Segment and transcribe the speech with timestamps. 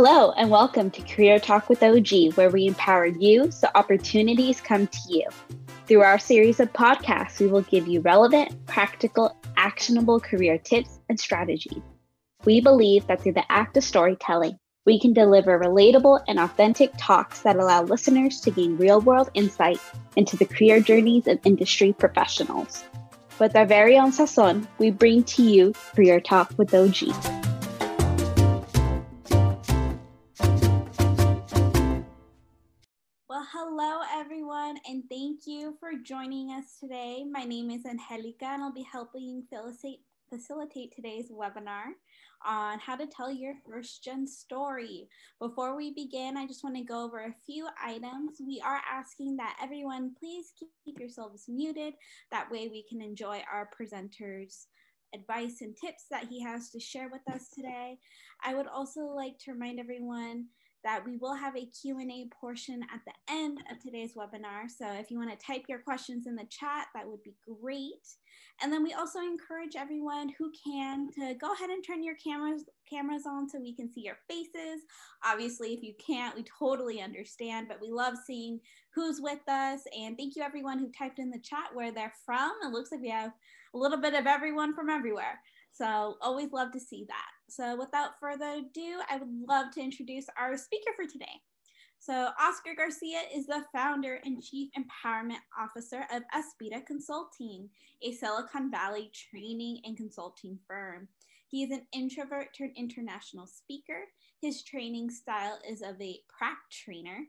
[0.00, 4.86] Hello, and welcome to Career Talk with OG, where we empower you so opportunities come
[4.86, 5.24] to you.
[5.88, 11.18] Through our series of podcasts, we will give you relevant, practical, actionable career tips and
[11.18, 11.82] strategies.
[12.44, 14.56] We believe that through the act of storytelling,
[14.86, 19.80] we can deliver relatable and authentic talks that allow listeners to gain real world insight
[20.14, 22.84] into the career journeys of industry professionals.
[23.40, 27.47] With our very own sazon, we bring to you Career Talk with OG.
[33.80, 37.24] Hello everyone, and thank you for joining us today.
[37.30, 39.44] My name is Angelica, and I'll be helping
[40.28, 41.84] facilitate, today's webinar
[42.44, 45.08] on how to tell your first gen story.
[45.38, 48.40] Before we begin, I just want to go over a few items.
[48.44, 51.94] We are asking that everyone please keep yourselves muted.
[52.32, 54.66] That way we can enjoy our presenters
[55.14, 57.98] advice and tips that he has to share with us today.
[58.42, 60.46] I would also like to remind everyone
[60.84, 64.68] that we will have a Q&A portion at the end of today's webinar.
[64.68, 68.06] So if you want to type your questions in the chat, that would be great.
[68.60, 72.64] And then we also encourage everyone who can to go ahead and turn your cameras
[72.90, 74.82] cameras on so we can see your faces.
[75.24, 78.60] Obviously, if you can't, we totally understand, but we love seeing
[78.94, 79.82] who's with us.
[79.96, 82.50] And thank you everyone who typed in the chat where they're from.
[82.64, 83.32] It looks like we have
[83.74, 85.40] a little bit of everyone from everywhere.
[85.72, 87.37] So always love to see that.
[87.48, 91.40] So without further ado, I would love to introduce our speaker for today.
[91.98, 97.68] So Oscar Garcia is the founder and chief empowerment officer of Aspira Consulting,
[98.02, 101.08] a Silicon Valley training and consulting firm.
[101.48, 104.04] He is an introvert turned international speaker.
[104.40, 107.20] His training style is of a prac trainer.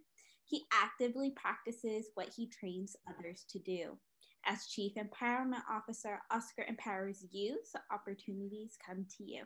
[0.43, 3.97] He actively practices what he trains others to do.
[4.45, 9.43] As Chief Empowerment Officer, Oscar empowers you so opportunities come to you.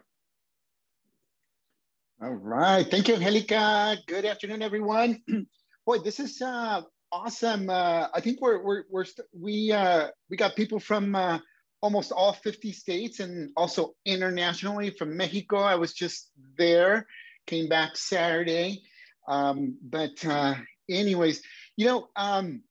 [2.22, 2.90] All right.
[2.90, 3.98] Thank you, Angelica.
[4.08, 5.22] Good afternoon, everyone.
[5.86, 6.82] Boy, this is uh,
[7.12, 7.70] awesome.
[7.70, 9.06] Uh, I think we're, we're, we're
[9.38, 11.40] we, uh, we got people from uh,
[11.82, 15.58] almost all 50 states and also internationally from Mexico.
[15.58, 17.08] I was just there,
[17.48, 18.84] came back Saturday.
[19.28, 20.54] Um, but uh,
[20.90, 21.42] anyways,
[21.76, 22.62] you know, um,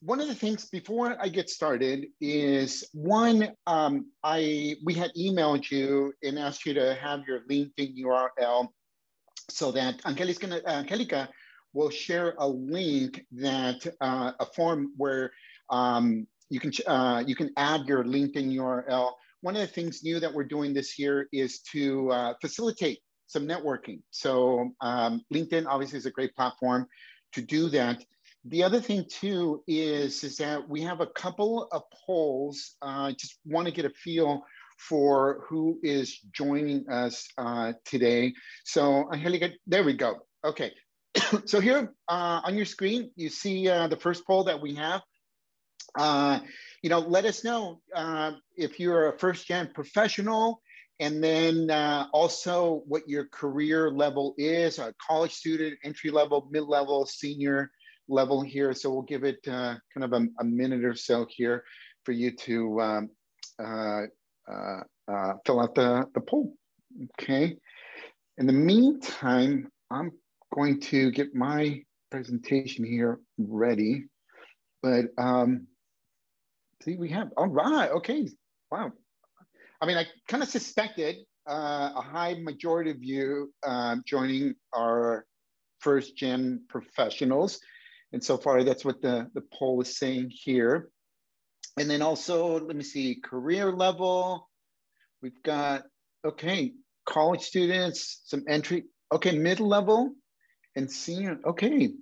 [0.00, 5.70] one of the things before I get started is one, um, I we had emailed
[5.70, 8.68] you and asked you to have your LinkedIn URL
[9.56, 11.28] so that Angelica's gonna, Angelica
[11.72, 15.32] will share a link that uh, a form where
[15.70, 19.12] um, you can uh, you can add your LinkedIn URL.
[19.40, 23.48] One of the things new that we're doing this year is to uh, facilitate some
[23.48, 24.00] networking.
[24.10, 26.86] So um, LinkedIn obviously is a great platform
[27.32, 28.04] to do that.
[28.44, 32.76] The other thing too is, is that we have a couple of polls.
[32.82, 34.44] I uh, just want to get a feel
[34.88, 38.34] for who is joining us uh, today.
[38.64, 40.20] So Angelica, there we go.
[40.44, 40.72] Okay,
[41.44, 45.02] so here uh, on your screen, you see uh, the first poll that we have.
[45.98, 46.40] Uh,
[46.82, 50.62] you know, let us know uh, if you're a first gen professional
[51.00, 56.64] and then uh, also what your career level is, a college student, entry level, mid
[56.64, 57.70] level, senior,
[58.08, 58.72] level here.
[58.72, 61.64] So we'll give it uh, kind of a, a, minute or so here
[62.04, 63.10] for you to um,
[64.46, 66.54] fill out the, the poll.
[67.20, 67.56] Okay.
[68.38, 70.12] In the meantime, I'm
[70.54, 74.04] going to get my presentation here ready.
[74.82, 75.66] But um,
[76.82, 78.28] see, we have, all right, okay,
[78.70, 78.92] wow.
[79.80, 81.16] I mean, I kind of suspected
[81.48, 85.24] uh, a high majority of you uh, joining our
[85.80, 87.58] first gen professionals.
[88.12, 90.90] And so far, that's what the, the poll is saying here.
[91.78, 94.48] And then also, let me see, career level.
[95.22, 95.84] We've got,
[96.24, 96.72] okay,
[97.06, 100.14] college students, some entry, okay, mid-level
[100.76, 101.38] and senior.
[101.44, 101.94] Okay,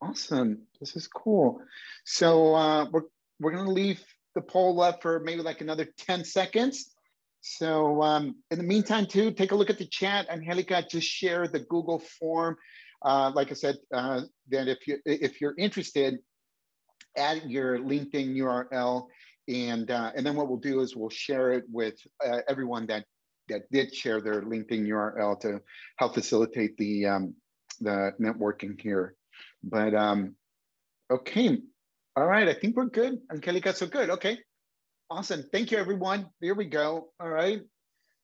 [0.00, 0.62] awesome.
[0.80, 1.62] This is cool.
[2.04, 3.02] So uh, we're,
[3.40, 4.02] we're gonna leave
[4.34, 6.92] the poll up for maybe like another 10 seconds.
[7.40, 10.28] So um, in the meantime too, take a look at the chat.
[10.28, 12.56] Angelica just share the Google form
[13.04, 16.18] uh, like I said, uh, that if you if you're interested,
[17.16, 19.06] add your LinkedIn URL,
[19.48, 21.94] and uh, and then what we'll do is we'll share it with
[22.24, 23.04] uh, everyone that
[23.48, 25.60] that did share their LinkedIn URL to
[25.98, 27.34] help facilitate the um,
[27.80, 29.14] the networking here.
[29.62, 30.36] But um,
[31.10, 31.58] okay,
[32.16, 33.18] all right, I think we're good.
[33.30, 34.10] Angelica, so good.
[34.10, 34.38] Okay,
[35.10, 35.44] awesome.
[35.52, 36.28] Thank you, everyone.
[36.40, 37.10] Here we go.
[37.20, 37.60] All right.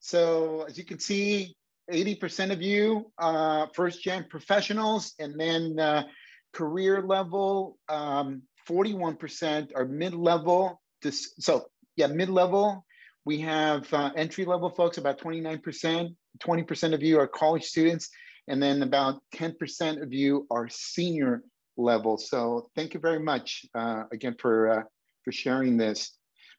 [0.00, 1.56] So as you can see,
[1.90, 6.05] 80% of you uh, first gen professionals, and then uh,
[6.52, 10.80] career level, um, 41% are mid level.
[11.12, 11.66] So,
[11.96, 12.84] yeah, mid level.
[13.24, 16.14] We have uh, entry level folks, about 29%.
[16.40, 18.08] 20% of you are college students.
[18.46, 21.42] And then about 10% of you are senior
[21.76, 22.16] level.
[22.18, 24.82] So thank you very much uh, again for, uh,
[25.24, 26.16] for sharing this.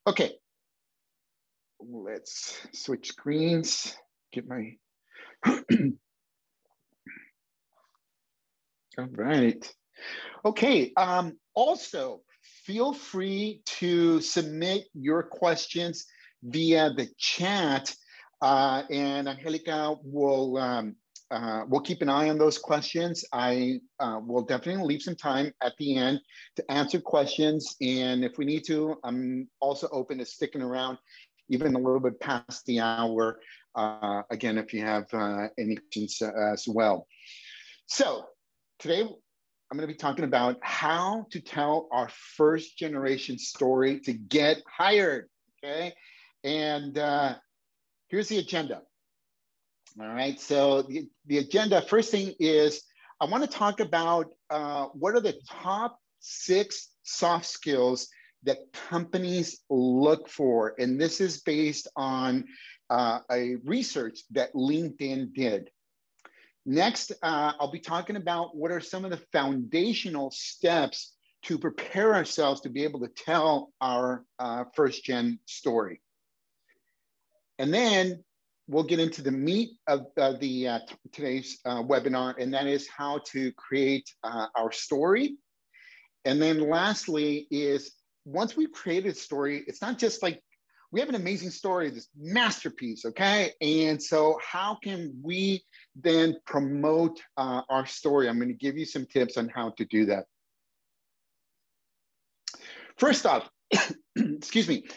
[0.07, 0.33] Okay,
[1.79, 3.95] let's switch screens,
[4.31, 4.75] get my,
[8.97, 9.73] all right.
[10.45, 12.21] Okay, um, also
[12.65, 16.05] feel free to submit your questions
[16.41, 17.93] via the chat
[18.41, 20.95] uh, and Angelica will um,
[21.31, 23.23] uh, we'll keep an eye on those questions.
[23.31, 26.21] I uh, will definitely leave some time at the end
[26.55, 27.75] to answer questions.
[27.81, 30.97] And if we need to, I'm also open to sticking around
[31.49, 33.39] even a little bit past the hour.
[33.75, 37.05] Uh, again, if you have uh, any questions uh, as well.
[37.85, 38.25] So
[38.79, 39.07] today,
[39.69, 44.63] I'm going to be talking about how to tell our first generation story to get
[44.67, 45.29] hired.
[45.63, 45.93] Okay.
[46.43, 47.35] And uh,
[48.07, 48.81] here's the agenda.
[49.99, 52.83] All right, so the, the agenda, first thing is
[53.19, 58.07] I wanna talk about uh, what are the top six soft skills
[58.43, 60.75] that companies look for.
[60.79, 62.45] And this is based on
[62.89, 65.69] uh, a research that LinkedIn did.
[66.69, 72.13] Next, uh, I'll be talking about what are some of the foundational steps to prepare
[72.13, 75.99] ourselves to be able to tell our uh, first gen story.
[77.57, 78.23] And then
[78.67, 80.79] we'll get into the meat of the uh,
[81.11, 85.37] today's uh, webinar, and that is how to create uh, our story.
[86.23, 87.95] And then lastly is
[88.25, 90.39] once we've created a story, it's not just like
[90.91, 93.51] we have an amazing story, this masterpiece, okay?
[93.61, 95.63] And so how can we
[95.95, 98.27] then promote uh, our story?
[98.27, 100.25] I'm gonna give you some tips on how to do that.
[102.97, 103.49] First off,
[104.15, 104.87] excuse me,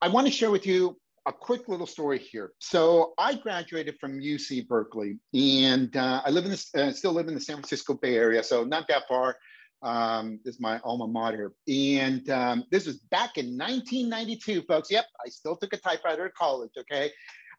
[0.00, 0.96] I wanna share with you
[1.26, 2.52] a quick little story here.
[2.60, 7.28] So I graduated from UC Berkeley, and uh, I live in this, uh, still live
[7.28, 9.36] in the San Francisco Bay Area, so not that far.
[9.82, 14.90] Um, this is my alma mater, and um, this was back in 1992, folks.
[14.90, 16.72] Yep, I still took a typewriter at college.
[16.78, 17.10] Okay,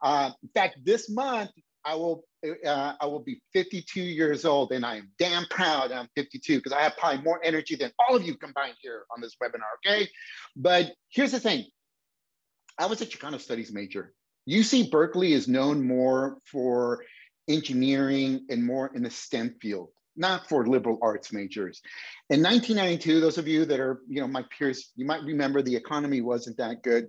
[0.01, 1.51] uh, in fact, this month
[1.85, 2.25] I will
[2.65, 6.73] uh, I will be 52 years old, and I am damn proud I'm 52 because
[6.73, 9.71] I have probably more energy than all of you combined here on this webinar.
[9.85, 10.09] Okay,
[10.55, 11.65] but here's the thing
[12.77, 14.13] I was a Chicano studies major.
[14.49, 17.03] UC Berkeley is known more for
[17.47, 21.81] engineering and more in the STEM field, not for liberal arts majors.
[22.29, 25.75] In 1992, those of you that are, you know, my peers, you might remember the
[25.75, 27.07] economy wasn't that good.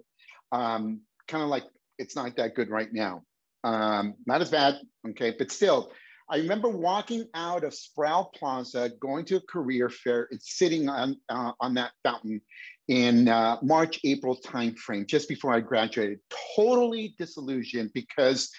[0.53, 1.65] Um, kind of like
[1.99, 3.23] it's not that good right now.
[3.65, 4.77] Um, not as bad,
[5.11, 5.93] okay, but still,
[6.31, 11.17] I remember walking out of Sproul Plaza, going to a career fair and sitting on,
[11.29, 12.43] uh, on that fountain
[12.89, 16.21] in uh, March, April timeframe, just before I graduated,
[16.57, 18.51] totally disillusioned because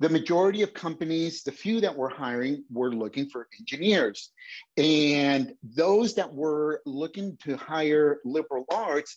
[0.00, 4.30] the majority of companies, the few that were hiring, were looking for engineers.
[4.76, 9.16] And those that were looking to hire liberal arts,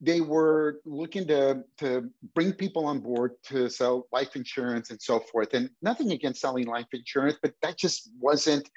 [0.00, 5.20] they were looking to, to bring people on board to sell life insurance and so
[5.20, 5.54] forth.
[5.54, 8.68] And nothing against selling life insurance, but that just wasn't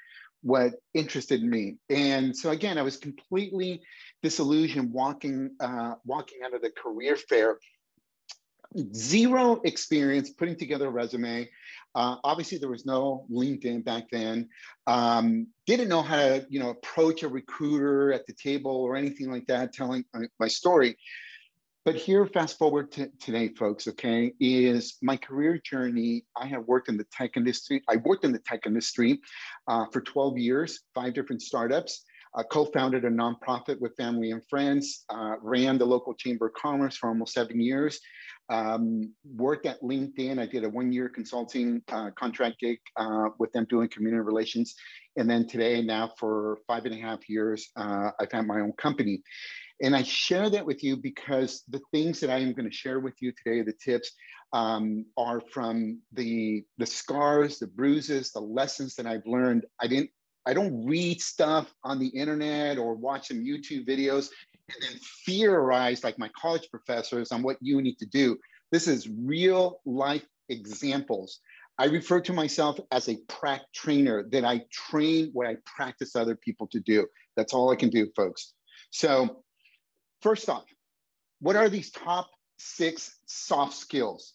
[0.42, 1.76] what interested me.
[1.90, 3.82] And so again, I was completely
[4.22, 7.58] disillusioned walking uh, walking out of the career fair.
[8.94, 11.48] Zero experience putting together a resume.
[11.94, 14.48] Uh, obviously, there was no LinkedIn back then.
[14.86, 19.30] Um, didn't know how to, you know, approach a recruiter at the table or anything
[19.30, 20.04] like that, telling
[20.38, 20.96] my story.
[21.84, 26.26] But here, fast forward to today, folks, okay, is my career journey.
[26.36, 27.82] I have worked in the tech industry.
[27.88, 29.20] I worked in the tech industry
[29.66, 32.04] uh, for 12 years, five different startups.
[32.36, 36.96] Uh, co-founded a nonprofit with family and friends, uh, ran the local chamber of commerce
[36.96, 37.98] for almost seven years,
[38.50, 40.38] um, worked at LinkedIn.
[40.38, 44.74] I did a one-year consulting uh, contract gig uh, with them doing community relations.
[45.16, 48.72] And then today, now for five and a half years, uh, I've had my own
[48.72, 49.22] company.
[49.82, 53.00] And I share that with you because the things that I am going to share
[53.00, 54.12] with you today, the tips,
[54.52, 59.64] um, are from the the scars, the bruises, the lessons that I've learned.
[59.80, 60.10] I didn't,
[60.44, 64.28] I don't read stuff on the internet or watch some YouTube videos
[64.74, 68.38] and then theorize like my college professors on what you need to do.
[68.72, 71.40] This is real life examples.
[71.78, 76.36] I refer to myself as a prac trainer that I train what I practice other
[76.36, 77.06] people to do.
[77.36, 78.52] That's all I can do, folks.
[78.90, 79.42] So
[80.22, 80.64] First off,
[81.40, 84.34] what are these top six soft skills?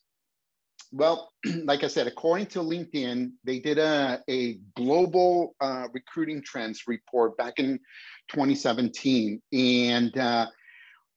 [0.92, 1.32] Well,
[1.64, 7.38] like I said, according to LinkedIn, they did a, a global uh, recruiting trends report
[7.38, 7.80] back in
[8.30, 9.42] 2017.
[9.54, 10.48] And uh,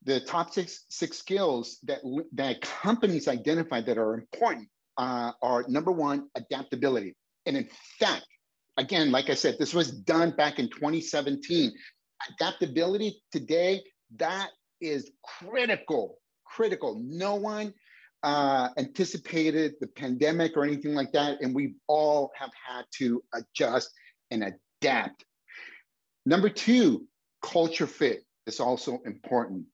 [0.04, 2.00] the top six, six skills that,
[2.32, 7.14] that companies identified that are important uh, are number one, adaptability.
[7.46, 8.26] And in fact,
[8.76, 11.72] again, like I said, this was done back in 2017.
[12.34, 13.82] Adaptability today,
[14.16, 14.48] that
[14.80, 15.10] is
[15.40, 17.00] critical, critical.
[17.00, 17.74] No one
[18.22, 23.90] uh, anticipated the pandemic or anything like that, and we all have had to adjust
[24.30, 25.24] and adapt.
[26.26, 27.06] Number two,
[27.42, 29.64] culture fit is also important.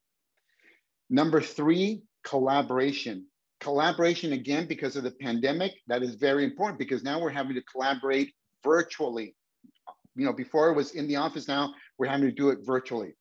[1.11, 3.27] Number three, collaboration.
[3.61, 7.63] Collaboration, again, because of the pandemic, that is very important because now we're having to
[7.63, 9.35] collaborate virtually.
[10.17, 13.15] You know, before it was in the office, now we're having to do it virtually.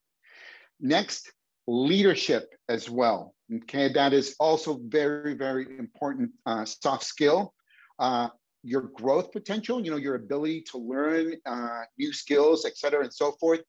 [0.80, 1.32] Next,
[1.68, 3.34] leadership as well.
[3.55, 7.53] Okay, that is also very, very important uh, soft skill.
[8.00, 8.29] Uh,
[8.63, 13.13] your growth potential, you know, your ability to learn uh, new skills, et cetera, and
[13.13, 13.60] so forth.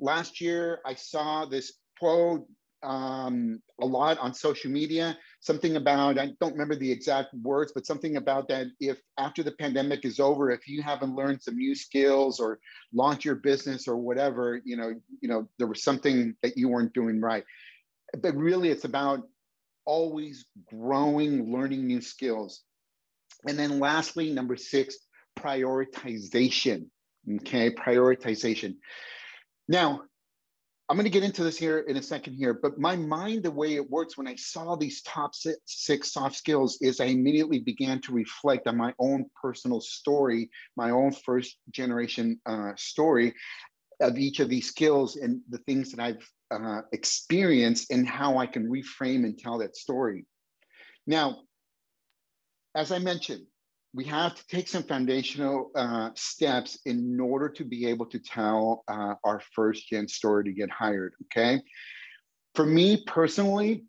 [0.00, 2.46] Last year, I saw this quote
[2.82, 7.86] um, a lot on social media, something about, I don't remember the exact words, but
[7.86, 11.74] something about that if after the pandemic is over, if you haven't learned some new
[11.74, 12.58] skills or
[12.92, 16.94] launched your business or whatever, you know, you know, there was something that you weren't
[16.94, 17.44] doing right.
[18.18, 19.22] But really it's about
[19.84, 22.62] always growing, learning new skills.
[23.46, 24.96] And then lastly, number six,
[25.38, 26.86] prioritization.
[27.36, 28.76] Okay, prioritization.
[29.68, 30.02] Now,
[30.90, 33.50] I'm going to get into this here in a second here, but my mind, the
[33.52, 38.00] way it works when I saw these top six, soft skills is I immediately began
[38.00, 43.34] to reflect on my own personal story, my own first generation uh, story
[44.00, 48.46] of each of these skills and the things that I've uh, experienced and how I
[48.46, 50.26] can reframe and tell that story.
[51.06, 51.42] Now,
[52.74, 53.46] as I mentioned,
[53.92, 58.84] we have to take some foundational uh, steps in order to be able to tell
[58.86, 61.14] uh, our first gen story to get hired.
[61.24, 61.60] Okay.
[62.54, 63.84] For me personally,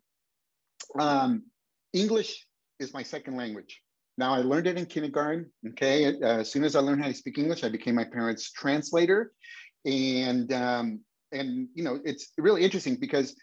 [0.98, 1.44] um,
[1.92, 2.46] English
[2.80, 3.80] is my second language.
[4.18, 5.50] Now, I learned it in kindergarten.
[5.70, 6.06] Okay.
[6.06, 9.32] Uh, as soon as I learned how to speak English, I became my parents' translator.
[9.84, 11.00] And, um,
[11.32, 13.34] and you know, it's really interesting because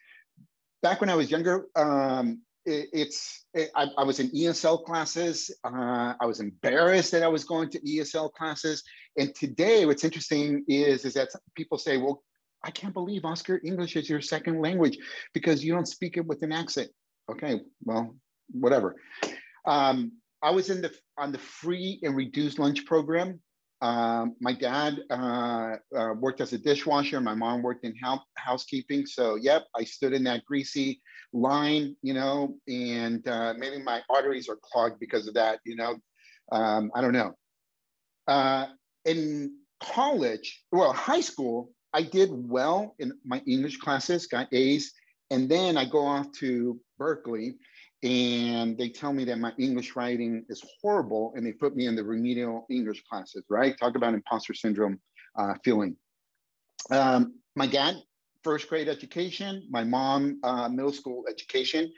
[0.81, 5.49] back when I was younger, um, it, it's it, I, I, was in ESL classes.
[5.63, 8.83] Uh, I was embarrassed that I was going to ESL classes.
[9.17, 12.23] And today, what's interesting is is that people say, "Well,
[12.63, 14.97] I can't believe Oscar English is your second language
[15.33, 16.89] because you don't speak it with an accent."
[17.31, 18.15] Okay, well,
[18.51, 18.95] whatever.
[19.65, 23.39] Um, I was in the on the free and reduced lunch program
[23.81, 27.21] um, my dad uh, uh, worked as a dishwasher.
[27.21, 29.05] My mom worked in house, housekeeping.
[29.05, 34.49] So, yep, I stood in that greasy line, you know, and uh, maybe my arteries
[34.49, 35.95] are clogged because of that, you know.
[36.51, 37.33] Um, I don't know.
[38.27, 38.67] Uh,
[39.05, 44.91] in college, well, high school, I did well in my English classes, got A's.
[45.31, 47.55] And then I go off to Berkeley
[48.03, 51.95] and they tell me that my English writing is horrible and they put me in
[51.95, 53.77] the remedial English classes, right?
[53.77, 54.99] Talk about imposter syndrome
[55.37, 55.97] uh, feeling.
[56.91, 57.97] Um, my dad,
[58.43, 61.91] first grade education, my mom, uh, middle school education.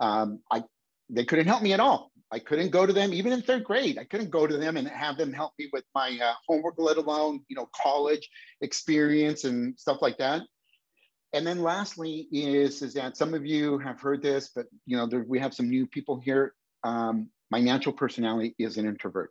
[0.00, 0.62] Um, I,
[1.10, 2.12] they couldn't help me at all.
[2.30, 3.98] I couldn't go to them, even in third grade.
[3.98, 6.96] I couldn't go to them and have them help me with my uh, homework, let
[6.96, 8.26] alone, you know, college
[8.62, 10.42] experience and stuff like that.
[11.32, 15.06] And then lastly is, is that some of you have heard this, but you know,
[15.06, 16.54] there, we have some new people here.
[16.84, 19.30] Um, my natural personality is an introvert.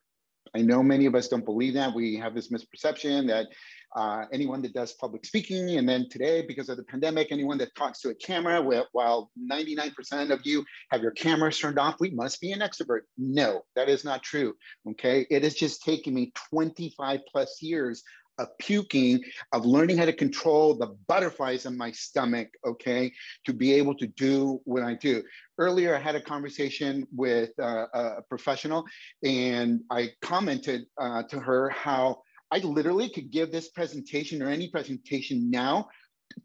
[0.56, 1.94] I know many of us don't believe that.
[1.94, 3.48] We have this misperception that
[3.96, 7.76] uh, anyone that does public speaking, and then today, because of the pandemic, anyone that
[7.76, 12.42] talks to a camera, while 99% of you have your cameras turned off, we must
[12.42, 13.02] be an extrovert.
[13.18, 14.54] No, that is not true.
[14.90, 15.26] Okay.
[15.30, 18.04] It has just taken me 25 plus years
[18.38, 23.12] of puking, of learning how to control the butterflies in my stomach, okay,
[23.46, 25.24] to be able to do what I do.
[25.58, 28.86] Earlier, I had a conversation with uh, a professional,
[29.24, 32.22] and I commented uh, to her how
[32.52, 35.90] I literally could give this presentation or any presentation now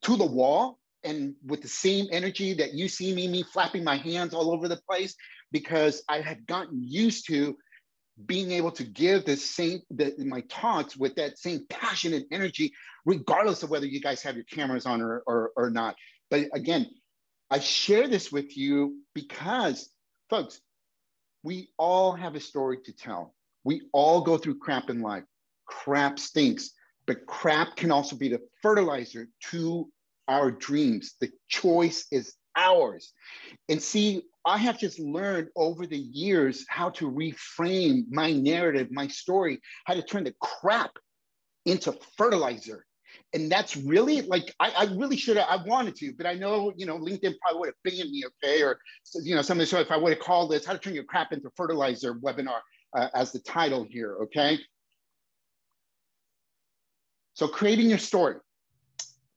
[0.03, 3.97] to the wall and with the same energy that you see me, me flapping my
[3.97, 5.15] hands all over the place,
[5.53, 7.57] because I had gotten used to
[8.25, 12.73] being able to give the same the, my talks with that same passion and energy,
[13.05, 15.97] regardless of whether you guys have your cameras on or, or, or not.
[16.31, 16.87] But again,
[17.51, 19.91] I share this with you because,
[20.31, 20.61] folks,
[21.43, 23.35] we all have a story to tell.
[23.65, 25.25] We all go through crap in life.
[25.67, 26.71] Crap stinks,
[27.07, 29.91] but crap can also be the fertilizer to
[30.29, 31.15] our dreams.
[31.21, 33.13] The choice is ours.
[33.69, 39.09] And see, I have just learned over the years how to reframe my narrative, my
[39.09, 40.93] story, how to turn the crap
[41.65, 42.87] into fertilizer.
[43.33, 46.73] And that's really like, I, I really should have, I wanted to, but I know,
[46.77, 48.63] you know, LinkedIn probably would have banned me, okay?
[48.63, 48.79] Or,
[49.23, 51.33] you know, something, so if I would have called this, how to turn your crap
[51.33, 52.61] into fertilizer webinar,
[52.97, 54.59] uh, as the title here, okay?
[57.35, 58.37] So creating your story.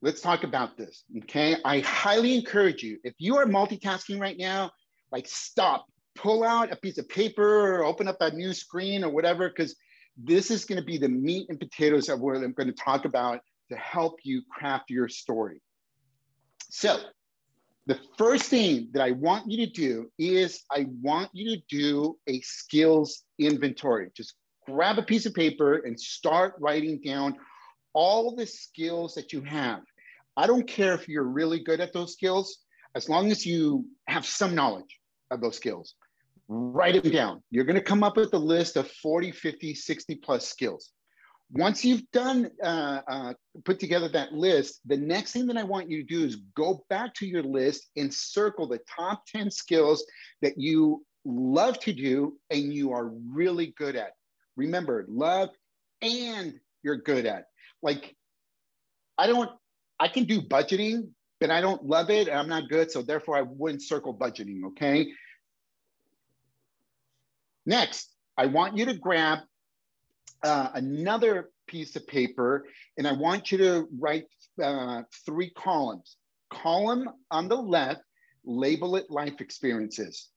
[0.02, 1.58] Let's talk about this, okay?
[1.66, 4.72] I highly encourage you, if you are multitasking right now,
[5.12, 9.10] like stop, pull out a piece of paper or open up a new screen or
[9.10, 9.76] whatever, because
[10.18, 13.42] this is gonna be the meat and potatoes of what I'm gonna talk about
[13.72, 15.62] to help you craft your story.
[16.70, 17.00] So
[17.86, 22.18] the first thing that I want you to do is I want you to do
[22.28, 24.12] a skills inventory.
[24.16, 27.36] Just grab a piece of paper and start writing down
[27.94, 29.82] all the skills that you have.
[30.40, 32.60] I don't care if you're really good at those skills,
[32.96, 34.98] as long as you have some knowledge
[35.32, 35.96] of those skills,
[36.48, 37.44] write them down.
[37.52, 40.94] You're gonna come up with a list of 40, 50, 60 plus skills.
[41.52, 43.34] Once you've done, uh, uh,
[43.66, 46.86] put together that list, the next thing that I want you to do is go
[46.90, 50.06] back to your list and circle the top 10 skills
[50.42, 54.14] that you love to do and you are really good at.
[54.56, 55.50] Remember, love
[56.02, 57.48] and you're good at.
[57.82, 58.16] Like,
[59.18, 59.52] I don't,
[60.00, 62.92] I can do budgeting, but I don't love it and I'm not good.
[62.92, 65.12] So therefore I wouldn't circle budgeting, okay?
[67.66, 69.40] Next, I want you to grab
[70.44, 72.66] uh, another piece of paper
[72.98, 74.26] and I want you to write
[74.62, 76.18] uh, three columns.
[76.50, 78.02] Column on the left,
[78.44, 80.30] label it life experiences.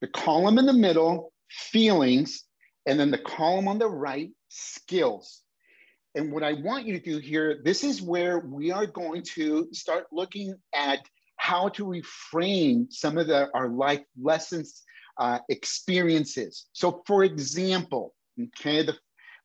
[0.00, 2.44] The column in the middle, feelings,
[2.86, 5.42] and then the column on the right, skills.
[6.14, 9.68] And what I want you to do here, this is where we are going to
[9.72, 11.00] start looking at
[11.36, 14.82] how to reframe some of the, our life lessons,
[15.18, 16.66] uh, experiences.
[16.72, 18.94] So for example, okay, the,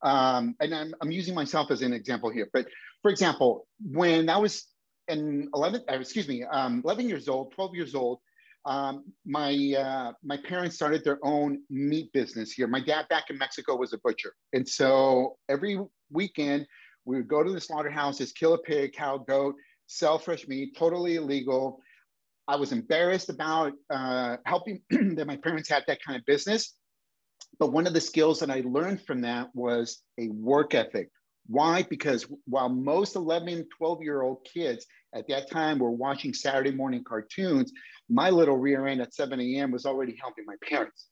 [0.07, 2.67] um, and I'm, I'm using myself as an example here, but
[3.01, 4.65] for example, when I was
[5.07, 8.19] in 11, uh, excuse me, um, 11 years old, 12 years old,
[8.65, 12.68] um, my uh, my parents started their own meat business here.
[12.68, 15.79] My dad back in Mexico was a butcher, and so every
[16.11, 16.66] weekend
[17.05, 21.16] we would go to the slaughterhouses, kill a pig, cow, goat, sell fresh meat, totally
[21.16, 21.79] illegal.
[22.48, 26.74] I was embarrassed about uh, helping that my parents had that kind of business,
[27.59, 31.09] but one of the skills that I learned from that was a work ethic.
[31.48, 31.83] Why?
[31.83, 34.85] Because while most 11, 12 year old kids
[35.16, 37.72] at that time we were watching Saturday morning cartoons,
[38.10, 39.72] my little rear end at 7 a.m.
[39.72, 41.08] was already helping my parents.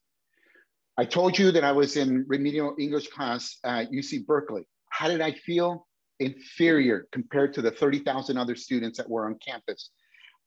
[0.98, 4.68] I told you that I was in remedial English class at UC Berkeley.
[4.90, 5.88] How did I feel?
[6.20, 9.90] Inferior compared to the 30,000 other students that were on campus.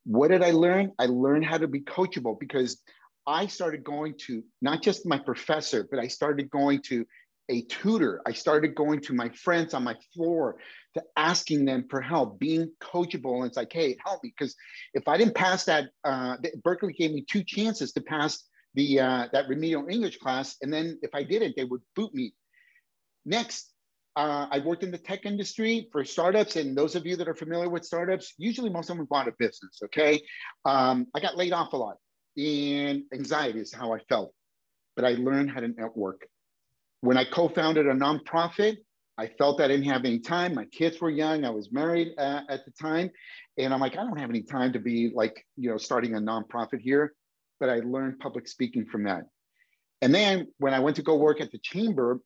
[0.05, 0.93] What did I learn?
[0.99, 2.81] I learned how to be coachable because
[3.27, 7.05] I started going to not just my professor, but I started going to
[7.49, 8.21] a tutor.
[8.27, 10.57] I started going to my friends on my floor
[10.95, 13.37] to asking them for help, being coachable.
[13.39, 14.33] And it's like, hey, help me.
[14.37, 14.55] Because
[14.95, 19.27] if I didn't pass that, uh, Berkeley gave me two chances to pass the uh,
[19.33, 20.57] that remedial English class.
[20.63, 22.35] And then if I didn't, they would boot me.
[23.25, 23.73] Next,
[24.17, 26.57] uh, I worked in the tech industry for startups.
[26.57, 29.33] And those of you that are familiar with startups, usually most of them bought a
[29.39, 30.23] business, okay?
[30.65, 31.97] Um, I got laid off a lot
[32.37, 34.33] and anxiety is how I felt.
[34.95, 36.27] But I learned how to network.
[37.01, 38.79] When I co founded a nonprofit,
[39.19, 40.55] I felt I didn't have any time.
[40.55, 41.45] My kids were young.
[41.45, 43.11] I was married uh, at the time.
[43.59, 46.21] And I'm like, I don't have any time to be like, you know, starting a
[46.21, 47.15] nonprofit here.
[47.59, 49.25] But I learned public speaking from that.
[50.03, 52.21] And then when I went to go work at the chamber,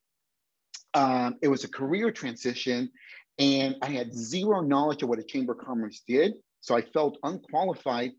[0.94, 2.90] um, it was a career transition.
[3.38, 6.32] And I had zero knowledge of what a chamber of commerce did.
[6.60, 8.10] So I felt unqualified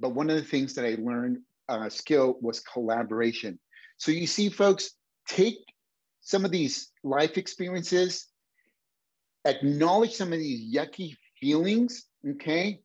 [0.00, 1.38] but one of the things that I learned
[1.68, 3.58] uh, skill was collaboration.
[3.96, 4.90] So you see, folks,
[5.28, 5.58] take
[6.20, 8.26] some of these life experiences,
[9.44, 12.80] acknowledge some of these yucky feelings, okay?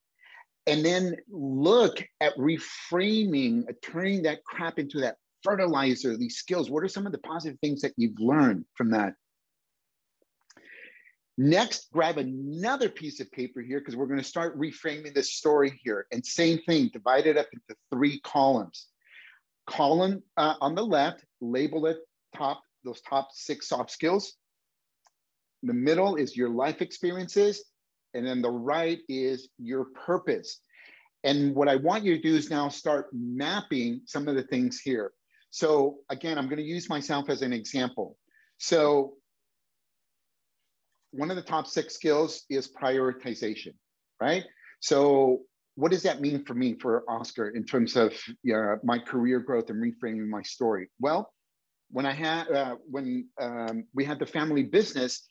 [0.68, 6.70] And then look at reframing, uh, turning that crap into that fertilizer, these skills.
[6.70, 9.14] What are some of the positive things that you've learned from that?
[11.38, 15.80] Next, grab another piece of paper here because we're going to start reframing this story
[15.82, 16.06] here.
[16.12, 18.88] And same thing, divide it up into three columns.
[19.66, 22.00] Column uh, on the left, label it
[22.36, 24.34] top, those top six soft skills.
[25.64, 27.64] The middle is your life experiences.
[28.14, 30.62] And then the right is your purpose.
[31.24, 34.80] And what I want you to do is now start mapping some of the things
[34.80, 35.12] here.
[35.52, 38.18] So again, I'm going to use myself as an example.
[38.58, 39.16] So
[41.12, 43.74] one of the top six skills is prioritization,
[44.22, 44.44] right?
[44.80, 45.42] So
[45.76, 48.14] what does that mean for me, for Oscar, in terms of
[48.44, 50.90] you know, my career growth and reframing my story?
[51.00, 51.32] Well,
[51.92, 55.28] when I had uh, when um, we had the family business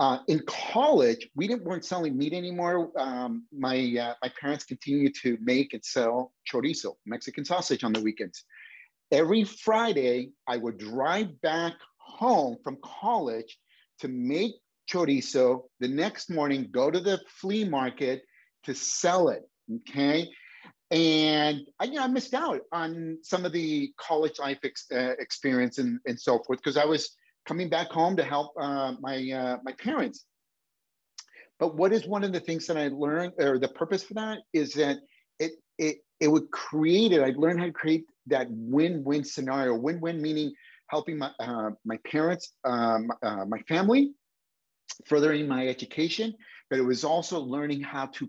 [0.00, 2.90] uh, in college, we didn't weren't selling meat anymore.
[2.98, 8.02] Um, my uh, my parents continued to make and sell chorizo, Mexican sausage, on the
[8.02, 8.44] weekends.
[9.10, 13.58] Every Friday, I would drive back home from college
[14.00, 14.52] to make
[14.90, 15.64] chorizo.
[15.80, 18.22] The next morning, go to the flea market
[18.64, 19.42] to sell it.
[19.88, 20.28] Okay.
[20.90, 25.14] And I, you know, I missed out on some of the college life ex, uh,
[25.18, 27.10] experience and, and so forth because I was
[27.46, 30.24] coming back home to help uh, my uh, my parents.
[31.58, 34.38] But what is one of the things that I learned, or the purpose for that,
[34.52, 34.98] is that
[35.38, 37.20] it it it would create it.
[37.20, 39.74] I learned how to create that win-win scenario.
[39.74, 40.52] Win-win meaning
[40.86, 44.12] helping my uh, my parents, um, uh, my family,
[45.06, 46.34] furthering my education,
[46.70, 48.28] but it was also learning how to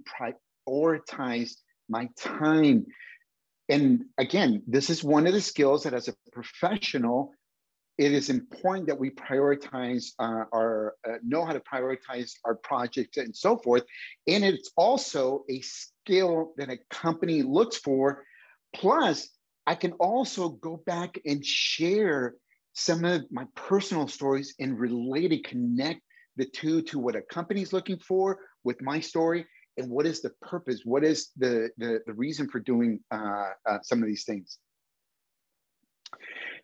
[0.68, 1.52] prioritize
[1.90, 2.86] my time.
[3.68, 7.34] And again, this is one of the skills that as a professional
[7.98, 13.18] it is important that we prioritize uh, our uh, know how to prioritize our projects
[13.18, 13.84] and so forth.
[14.26, 18.24] And it's also a skill that a company looks for.
[18.74, 19.28] Plus
[19.70, 22.34] i can also go back and share
[22.74, 26.02] some of my personal stories and relate and connect
[26.38, 29.46] the two to what a company's looking for with my story
[29.80, 33.80] and what is the purpose what is the the, the reason for doing uh, uh
[33.82, 34.60] some of these things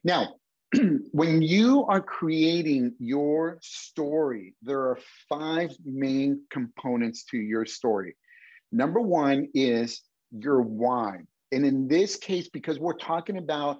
[0.03, 0.35] now
[1.11, 4.99] when you are creating your story, there are
[5.29, 8.15] five main components to your story.
[8.71, 10.01] Number one is
[10.31, 11.19] your why.
[11.51, 13.79] And in this case, because we're talking about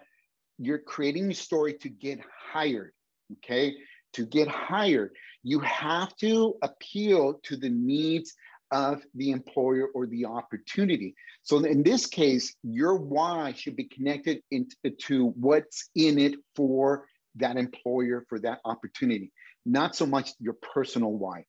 [0.58, 2.20] you're creating a story to get
[2.52, 2.94] hired,
[3.34, 3.76] okay?
[4.14, 5.12] To get hired,
[5.44, 8.34] you have to appeal to the needs
[8.72, 11.16] of the employer or the opportunity.
[11.44, 17.58] So in this case, your why should be connected into what's in it for that
[17.58, 19.32] employer, for that opportunity,
[19.66, 21.46] not so much your personal why.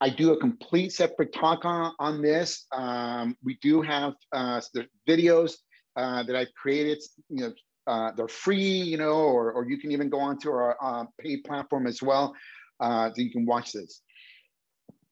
[0.00, 2.66] I do a complete separate talk on, on this.
[2.72, 5.54] Um, we do have uh, the videos
[5.96, 7.52] uh, that I've created, you know,
[7.88, 11.42] uh, they're free, you know, or, or you can even go onto our uh, paid
[11.44, 12.34] platform as well,
[12.80, 14.02] uh, so you can watch this.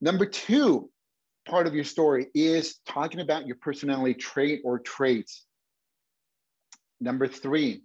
[0.01, 0.91] Number two
[1.49, 5.45] part of your story is talking about your personality trait or traits.
[7.01, 7.83] Number three,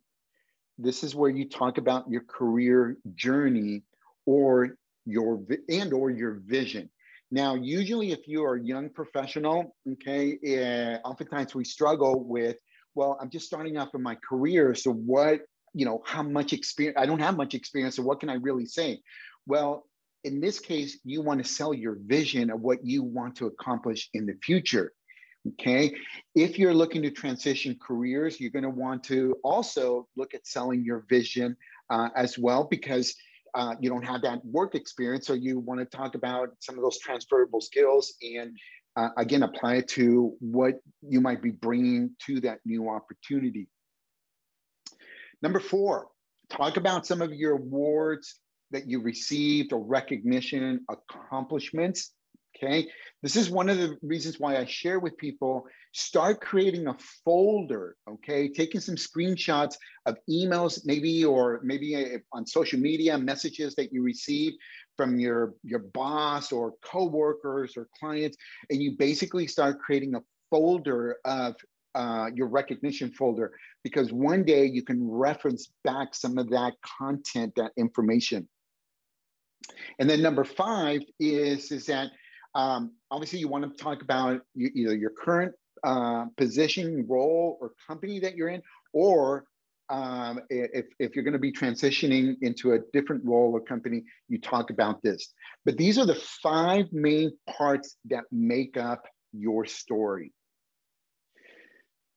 [0.78, 3.84] this is where you talk about your career journey
[4.26, 6.90] or your and or your vision.
[7.30, 12.58] Now, usually if you are a young professional, okay, uh, oftentimes we struggle with,
[12.94, 14.76] well, I'm just starting off in my career.
[14.76, 15.42] So what,
[15.74, 17.96] you know, how much experience, I don't have much experience.
[17.96, 19.00] So what can I really say?
[19.46, 19.86] Well,
[20.24, 24.10] in this case, you want to sell your vision of what you want to accomplish
[24.14, 24.94] in the future.
[25.54, 25.96] Okay.
[26.36, 30.86] If you're looking to transition careers, you're going to want to also look at selling
[30.86, 31.58] your vision
[31.90, 33.16] uh, as well because
[33.56, 35.26] uh, you don't have that work experience.
[35.26, 38.56] So you want to talk about some of those transferable skills and
[38.96, 43.68] uh, again, apply it to what you might be bringing to that new opportunity.
[45.42, 46.08] Number four,
[46.50, 48.41] talk about some of your awards
[48.72, 52.14] that you received or recognition, accomplishments.
[52.56, 52.88] Okay.
[53.24, 57.96] This is one of the reasons why I share with people start creating a folder.
[58.08, 58.50] Okay.
[58.50, 64.54] Taking some screenshots of emails, maybe, or maybe on social media messages that you receive
[64.98, 68.38] from your, your boss or coworkers or clients.
[68.70, 71.56] And you basically start creating a folder of
[71.96, 73.52] uh, your recognition folder
[73.84, 78.48] because one day you can reference back some of that content, that information.
[80.00, 82.10] And then number five is, is that
[82.56, 87.72] um, obviously you want to talk about you, either your current uh, position, role, or
[87.88, 88.62] company that you're in,
[88.94, 89.46] or
[89.90, 94.40] um, if, if you're going to be transitioning into a different role or company, you
[94.40, 95.34] talk about this.
[95.66, 100.32] But these are the five main parts that make up your story.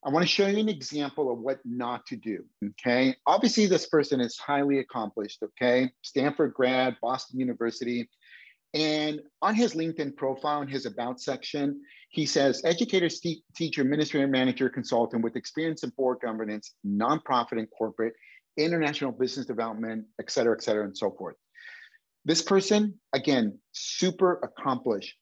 [0.06, 2.44] I want to show you an example of what not to do.
[2.62, 3.16] Okay.
[3.26, 5.42] Obviously, this person is highly accomplished.
[5.42, 5.90] Okay.
[6.02, 8.08] Stanford grad, Boston University.
[8.74, 13.08] And on his LinkedIn profile, in his About section, he says educator,
[13.56, 18.12] teacher, administrator, manager, consultant with experience in board governance, nonprofit and corporate,
[18.58, 21.36] international business development, et cetera, et cetera, and so forth.
[22.24, 25.14] This person, again, super accomplished,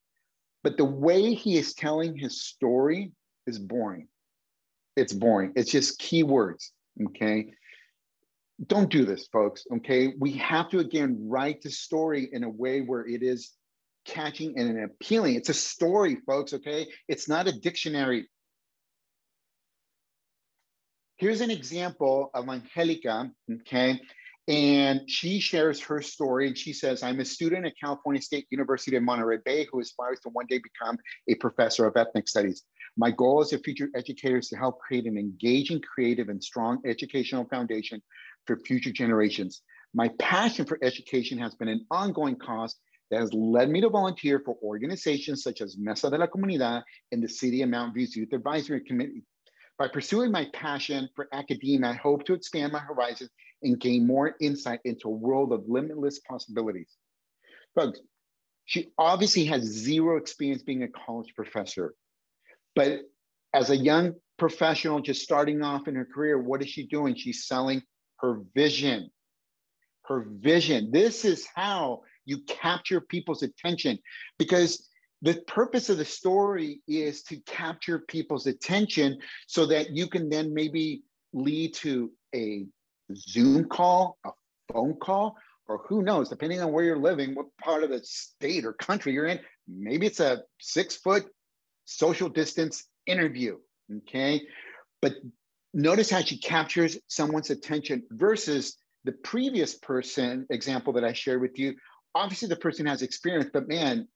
[0.65, 3.13] but the way he is telling his story
[3.47, 4.09] is boring
[4.97, 5.53] it's boring.
[5.57, 6.71] It's just keywords.
[7.09, 7.53] Okay.
[8.67, 9.65] Don't do this, folks.
[9.77, 10.15] Okay.
[10.19, 13.53] We have to, again, write the story in a way where it is
[14.05, 15.35] catching and appealing.
[15.35, 16.53] It's a story, folks.
[16.53, 16.89] Okay.
[17.09, 18.29] It's not a dictionary.
[21.17, 23.31] Here's an example of Angelica.
[23.61, 24.01] Okay.
[24.49, 28.97] And she shares her story and she says, I'm a student at California State University
[28.97, 32.65] in Monterey Bay who aspires to one day become a professor of ethnic studies.
[32.97, 36.81] My goal as a future educator is to help create an engaging, creative, and strong
[36.85, 38.03] educational foundation
[38.47, 39.63] for future generations.
[39.95, 42.77] My passion for education has been an ongoing cause
[43.11, 47.23] that has led me to volunteer for organizations such as Mesa de la Comunidad and
[47.23, 49.23] the City of Mountain View's Youth Advisory Committee.
[49.79, 53.31] By pursuing my passion for academia, I hope to expand my horizons
[53.63, 56.97] and gain more insight into a world of limitless possibilities.
[57.75, 58.01] Folks,
[58.65, 61.95] she obviously has zero experience being a college professor,
[62.75, 63.01] but
[63.55, 67.15] as a young professional just starting off in her career, what is she doing?
[67.15, 67.83] She's selling
[68.17, 69.11] her vision.
[70.05, 70.91] Her vision.
[70.91, 73.99] This is how you capture people's attention
[74.39, 74.89] because
[75.23, 80.53] the purpose of the story is to capture people's attention so that you can then
[80.53, 82.67] maybe lead to a
[83.15, 84.31] Zoom call, a
[84.73, 85.37] phone call,
[85.69, 89.13] or who knows, depending on where you're living, what part of the state or country
[89.13, 91.27] you're in, maybe it's a six foot
[91.85, 93.59] social distance interview.
[93.99, 94.43] Okay.
[95.01, 95.15] But
[95.75, 101.59] notice how she captures someone's attention versus the previous person example that I shared with
[101.59, 101.75] you.
[102.15, 104.07] Obviously, the person has experience, but man,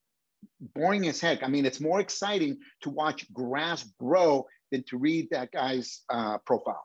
[0.75, 1.43] boring as heck.
[1.43, 6.39] I mean, it's more exciting to watch grass grow than to read that guy's uh,
[6.39, 6.85] profile.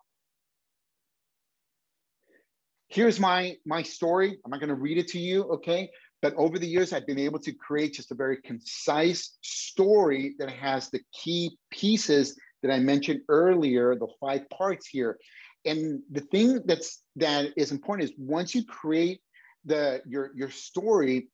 [2.88, 4.38] Here's my, my story.
[4.44, 5.89] I'm not going to read it to you, okay?
[6.21, 10.51] But over the years, I've been able to create just a very concise story that
[10.51, 15.17] has the key pieces that I mentioned earlier, the five parts here.
[15.65, 19.21] And the thing that's that is important is once you create
[19.65, 21.29] the your your story,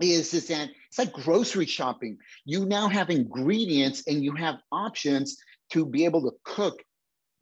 [0.00, 2.18] is is that it's like grocery shopping.
[2.44, 5.36] You now have ingredients and you have options
[5.70, 6.82] to be able to cook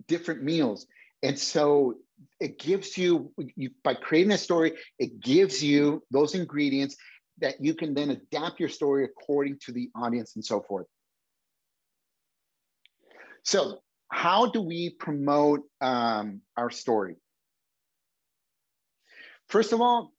[0.07, 0.87] different meals.
[1.23, 1.95] And so
[2.41, 6.97] it gives you, you by creating a story, it gives you those ingredients
[7.39, 10.87] that you can then adapt your story according to the audience and so forth.
[13.45, 17.17] So how do we promote um, our story?
[19.49, 20.13] First of all,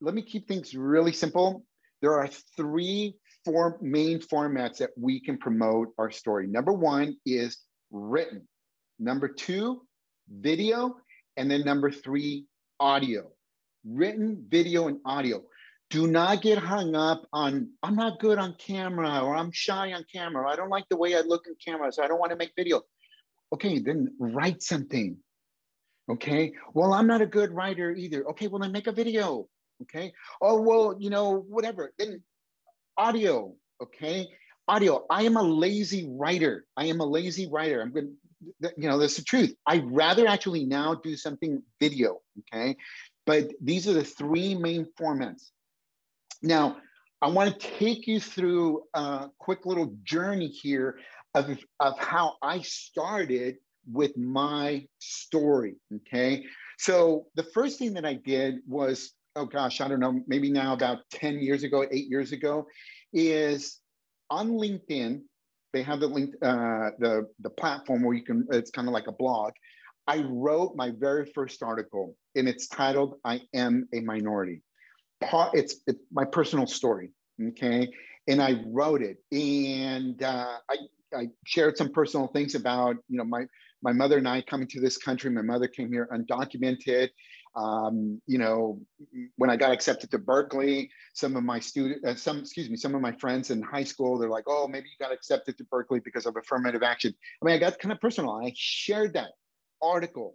[0.00, 1.64] let me keep things really simple.
[2.02, 6.46] There are three form, main formats that we can promote our story.
[6.46, 7.58] Number one is
[7.90, 8.48] written.
[8.98, 9.82] Number two,
[10.28, 10.96] video.
[11.36, 12.46] And then number three,
[12.78, 13.30] audio.
[13.84, 15.42] Written, video, and audio.
[15.90, 20.04] Do not get hung up on, I'm not good on camera or I'm shy on
[20.12, 20.48] camera.
[20.48, 22.52] I don't like the way I look in camera, so I don't want to make
[22.56, 22.82] video.
[23.52, 25.18] Okay, then write something.
[26.10, 28.26] Okay, well, I'm not a good writer either.
[28.30, 29.48] Okay, well, then make a video
[29.82, 30.12] okay?
[30.40, 31.92] Oh, well, you know, whatever.
[31.98, 32.22] Then
[32.96, 34.28] audio, okay?
[34.66, 36.64] Audio, I am a lazy writer.
[36.76, 37.82] I am a lazy writer.
[37.82, 38.12] I'm going to,
[38.76, 39.54] you know, that's the truth.
[39.66, 42.76] I'd rather actually now do something video, okay?
[43.26, 45.50] But these are the three main formats.
[46.42, 46.76] Now,
[47.22, 50.98] I want to take you through a quick little journey here
[51.34, 53.56] of, of how I started
[53.90, 56.44] with my story, okay?
[56.78, 60.72] So the first thing that I did was oh gosh, I don't know, maybe now
[60.72, 62.66] about 10 years ago, eight years ago,
[63.12, 63.80] is
[64.30, 65.22] on LinkedIn,
[65.74, 69.08] they have the link, uh, the, the platform where you can, it's kind of like
[69.08, 69.52] a blog.
[70.06, 74.62] I wrote my very first article and it's titled, I Am a Minority.
[75.52, 77.10] It's, it's my personal story,
[77.48, 77.90] okay?
[78.28, 80.76] And I wrote it and uh, I,
[81.14, 83.46] I shared some personal things about, you know, my,
[83.82, 85.30] my mother and I coming to this country.
[85.30, 87.08] My mother came here undocumented
[87.56, 88.80] um, you know,
[89.36, 92.94] when I got accepted to Berkeley, some of my students, uh, some, excuse me, some
[92.94, 96.00] of my friends in high school, they're like, oh, maybe you got accepted to Berkeley
[96.00, 97.14] because of affirmative action.
[97.40, 98.32] I mean, I got kind of personal.
[98.44, 99.30] I shared that
[99.80, 100.34] article.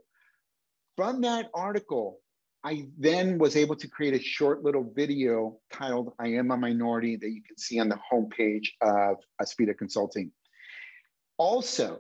[0.96, 2.20] From that article,
[2.64, 7.16] I then was able to create a short little video titled I Am a Minority
[7.16, 10.32] that you can see on the homepage of Aspira Consulting.
[11.38, 12.00] Also,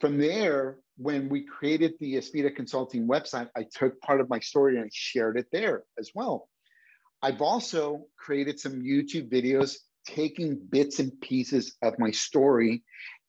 [0.00, 4.76] from there, when we created the Aspira Consulting website, I took part of my story
[4.76, 6.48] and I shared it there as well.
[7.22, 12.82] I've also created some YouTube videos taking bits and pieces of my story.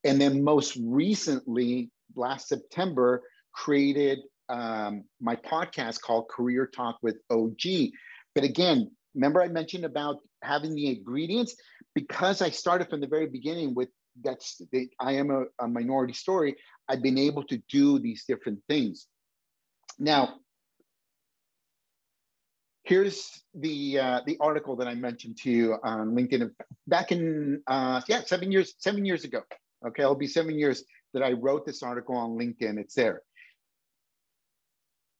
[0.04, 7.90] And then most recently, last September, created um, my podcast called Career Talk with OG.
[8.34, 11.56] But again, remember I mentioned about having the ingredients?
[11.94, 13.88] Because I started from the very beginning with
[14.22, 16.56] that's the, I am a, a minority story.
[16.88, 19.06] I've been able to do these different things.
[19.98, 20.36] Now,
[22.84, 26.50] here's the uh, the article that I mentioned to you on LinkedIn
[26.86, 29.42] back in uh, yeah seven years seven years ago.
[29.86, 32.78] Okay, it'll be seven years that I wrote this article on LinkedIn.
[32.78, 33.22] It's there.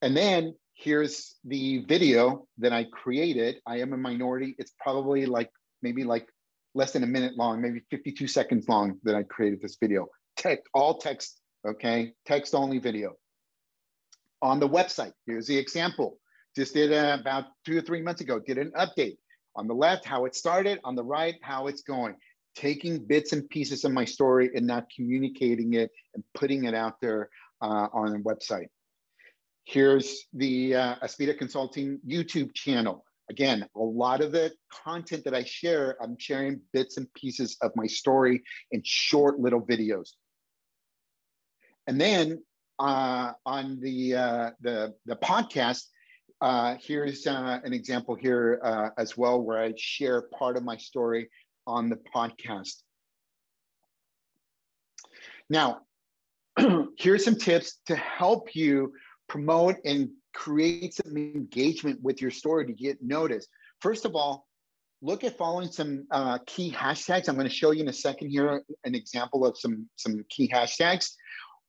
[0.01, 3.57] And then here's the video that I created.
[3.65, 4.55] I am a minority.
[4.57, 5.49] It's probably like
[5.81, 6.27] maybe like
[6.73, 10.07] less than a minute long, maybe 52 seconds long that I created this video
[10.39, 12.13] tech, all text, okay?
[12.25, 13.15] Text only video.
[14.41, 16.17] On the website, here's the example.
[16.55, 19.17] Just did a, about two or three months ago, did an update.
[19.55, 20.79] On the left, how it started.
[20.83, 22.15] On the right, how it's going.
[22.55, 26.95] Taking bits and pieces of my story and not communicating it and putting it out
[27.01, 27.29] there
[27.61, 28.67] uh, on a website.
[29.65, 33.05] Here's the uh, Aspira Consulting YouTube channel.
[33.29, 37.71] Again, a lot of the content that I share, I'm sharing bits and pieces of
[37.75, 38.41] my story
[38.71, 40.09] in short little videos.
[41.89, 42.43] And then
[42.77, 45.85] uh, on the, uh, the, the podcast,
[46.39, 50.77] uh, here's uh, an example here uh, as well where I share part of my
[50.77, 51.31] story
[51.65, 52.75] on the podcast.
[55.49, 55.79] Now,
[56.99, 58.93] here's some tips to help you
[59.27, 63.49] promote and create some engagement with your story to get noticed.
[63.81, 64.45] First of all,
[65.01, 67.27] look at following some uh, key hashtags.
[67.27, 70.47] I'm going to show you in a second here an example of some, some key
[70.53, 71.15] hashtags.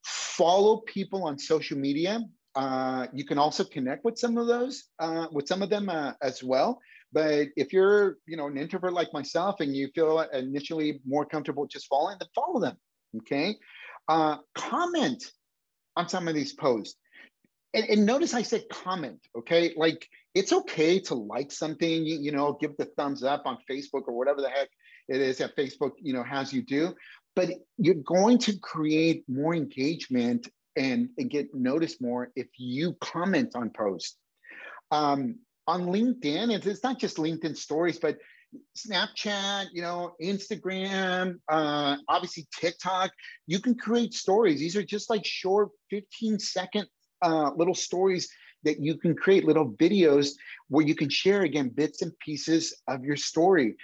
[0.05, 2.21] Follow people on social media
[2.55, 6.13] uh, you can also connect with some of those, uh, with some of them uh,
[6.23, 6.81] as well.
[7.13, 11.67] But if you're, you know, an introvert like myself, and you feel initially more comfortable
[11.67, 12.77] just following, then follow them.
[13.19, 13.57] Okay,
[14.09, 15.25] uh, comment
[15.97, 16.97] on some of these posts,
[17.75, 19.19] and, and, notice I said comment.
[19.37, 23.59] Okay, like it's okay to like something, you, you know, give the thumbs up on
[23.69, 24.69] Facebook or whatever the heck
[25.09, 26.95] it is that Facebook, you know, has you do.
[27.37, 33.53] But you're going to create more engagement and, and get noticed more if you comment
[33.55, 34.17] on posts.
[34.91, 38.19] Um, on LinkedIn, it's, it's not just LinkedIn stories, but
[38.77, 43.13] Snapchat, you know, Instagram, uh, obviously TikTok,
[43.47, 44.59] you can create stories.
[44.59, 46.87] These are just like short 15 second
[47.23, 48.29] uh, little stories
[48.65, 50.31] that you can create little videos
[50.69, 53.77] where you can share again bits and pieces of your story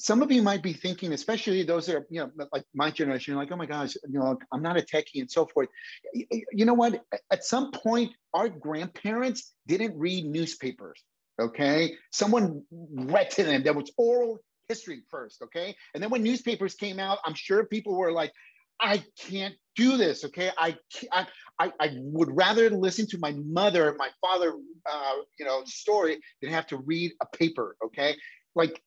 [0.00, 3.34] some of you might be thinking, especially those that are, you know, like my generation,
[3.34, 5.68] like, oh my gosh, you know, I'm not a techie and so forth.
[6.14, 7.04] You know what?
[7.30, 11.04] At some point, our grandparents didn't read newspapers.
[11.38, 11.96] Okay.
[12.12, 13.62] Someone read to them.
[13.62, 15.42] There was oral history first.
[15.42, 15.76] Okay.
[15.92, 18.32] And then when newspapers came out, I'm sure people were like,
[18.80, 20.24] I can't do this.
[20.24, 20.50] Okay.
[20.56, 20.76] I,
[21.12, 21.26] I,
[21.58, 24.54] I, I would rather listen to my mother, my father,
[24.90, 27.76] uh, you know, story than have to read a paper.
[27.84, 28.16] Okay.
[28.54, 28.82] Like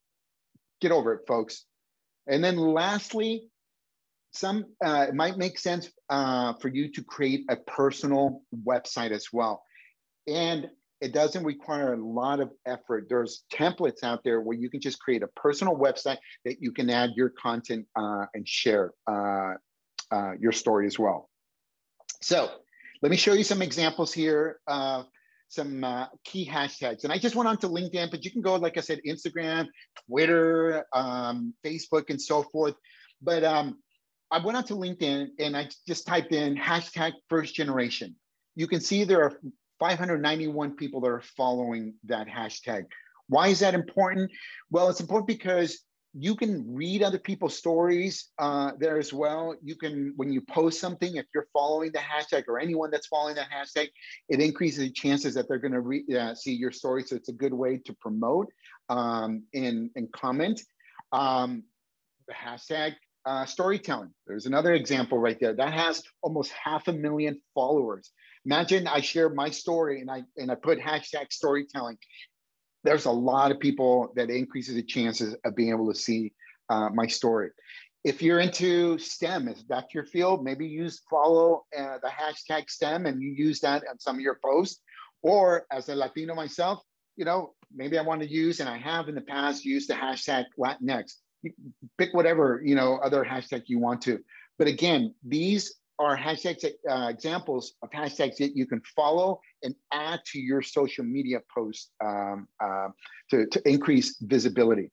[0.84, 1.64] Get over it, folks.
[2.28, 3.48] And then lastly,
[4.34, 9.28] some uh, it might make sense uh, for you to create a personal website as
[9.32, 9.64] well.
[10.28, 10.70] And
[11.00, 13.06] it doesn't require a lot of effort.
[13.08, 16.90] There's templates out there where you can just create a personal website that you can
[16.90, 19.54] add your content uh, and share uh,
[20.12, 21.30] uh, your story as well.
[22.22, 22.52] So
[23.02, 24.60] let me show you some examples here
[25.54, 27.04] some uh, key hashtags.
[27.04, 29.68] And I just went on to LinkedIn, but you can go, like I said, Instagram,
[30.08, 32.76] Twitter, um, Facebook, and so forth.
[33.22, 33.80] But um,
[34.32, 38.16] I went on to LinkedIn and I just typed in hashtag first generation.
[38.56, 39.40] You can see there are
[39.80, 42.86] 591 people that are following that hashtag.
[43.28, 44.32] Why is that important?
[44.72, 45.80] Well, it's important because
[46.14, 49.56] you can read other people's stories uh, there as well.
[49.64, 53.36] You can, when you post something, if you're following the hashtag or anyone that's following
[53.36, 53.90] that hashtag,
[54.30, 57.04] it increases the chances that they're going to uh, see your story.
[57.04, 58.48] So it's a good way to promote
[58.90, 60.62] um, and, and comment.
[61.12, 61.64] Um,
[62.28, 62.94] the hashtag
[63.26, 64.12] uh, storytelling.
[64.28, 68.12] There's another example right there that has almost half a million followers.
[68.46, 71.98] Imagine I share my story and I and I put hashtag storytelling
[72.84, 76.34] there's a lot of people that increases the chances of being able to see
[76.70, 77.50] uh, my story.
[78.04, 83.06] If you're into STEM, if that's your field, maybe use follow uh, the hashtag STEM
[83.06, 84.82] and you use that on some of your posts.
[85.22, 86.82] Or as a Latino myself,
[87.16, 89.94] you know, maybe I want to use, and I have in the past used the
[89.94, 91.14] hashtag Latinx.
[91.98, 94.20] Pick whatever, you know, other hashtag you want to.
[94.58, 100.20] But again, these are hashtags, uh, examples of hashtags that you can follow and add
[100.32, 102.90] to your social media posts um, uh,
[103.30, 104.92] to, to increase visibility.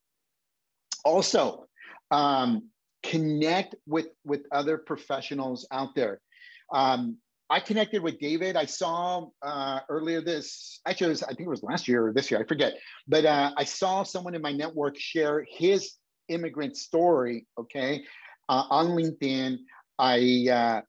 [1.05, 1.67] Also,
[2.11, 2.69] um,
[3.03, 6.21] connect with, with other professionals out there.
[6.73, 7.17] Um,
[7.49, 8.57] I connected with David.
[8.57, 12.31] I saw uh, earlier this, actually, was, I think it was last year or this
[12.31, 12.75] year, I forget.
[13.09, 15.95] But uh, I saw someone in my network share his
[16.29, 18.05] immigrant story, okay,
[18.49, 19.59] uh, on LinkedIn.
[19.99, 20.81] I uh,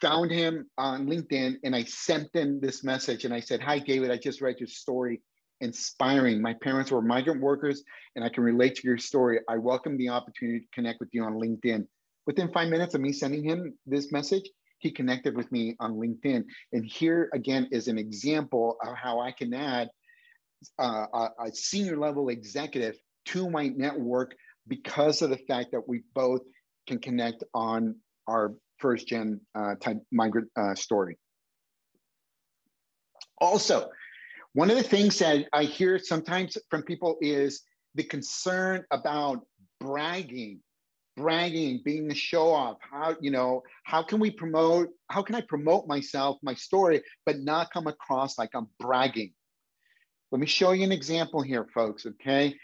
[0.00, 4.10] found him on LinkedIn and I sent him this message and I said, Hi, David,
[4.10, 5.20] I just read your story.
[5.62, 6.40] Inspiring.
[6.40, 7.84] My parents were migrant workers
[8.16, 9.40] and I can relate to your story.
[9.46, 11.86] I welcome the opportunity to connect with you on LinkedIn.
[12.26, 14.48] Within five minutes of me sending him this message,
[14.78, 16.44] he connected with me on LinkedIn.
[16.72, 19.90] And here again is an example of how I can add
[20.78, 22.96] uh, a, a senior level executive
[23.26, 24.34] to my network
[24.66, 26.40] because of the fact that we both
[26.86, 27.96] can connect on
[28.26, 31.18] our first gen uh, type migrant uh, story.
[33.38, 33.88] Also,
[34.52, 37.62] one of the things that I hear sometimes from people is
[37.94, 39.46] the concern about
[39.80, 40.60] bragging,
[41.16, 42.78] bragging, being the show off.
[42.80, 47.40] How, you know, how can we promote, how can I promote myself, my story, but
[47.40, 49.32] not come across like I'm bragging?
[50.32, 52.54] Let me show you an example here, folks, okay?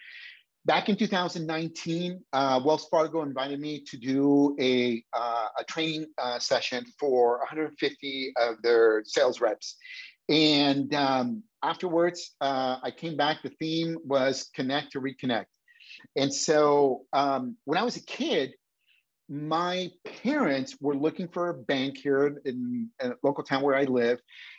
[0.67, 6.41] Back in 2019, uh, Wells Fargo invited me to do a, uh, a training uh,
[6.41, 9.77] session for 150 of their sales reps.
[10.29, 13.45] And um, afterwards, uh, I came back.
[13.45, 15.45] The theme was connect to reconnect.
[16.17, 18.55] And so um, when I was a kid,
[19.29, 19.91] my
[20.25, 24.19] parents were looking for a bank here in a local town where I live,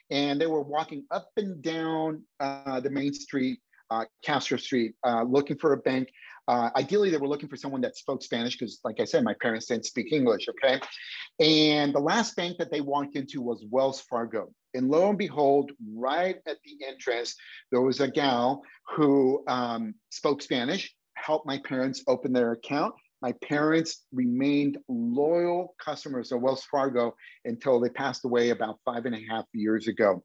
[0.09, 3.59] and they were walking up and down uh, the main street,
[3.89, 6.09] uh, Castro Street, uh, looking for a bank.
[6.47, 9.35] Uh, ideally, they were looking for someone that spoke Spanish because, like I said, my
[9.41, 10.47] parents didn't speak English.
[10.49, 10.79] Okay,
[11.39, 14.49] and the last bank that they walked into was Wells Fargo.
[14.73, 17.35] And lo and behold, right at the entrance,
[17.71, 18.61] there was a gal
[18.95, 22.93] who um, spoke Spanish, helped my parents open their account.
[23.21, 27.15] My parents remained loyal customers of Wells Fargo
[27.45, 30.23] until they passed away about five and a half years ago.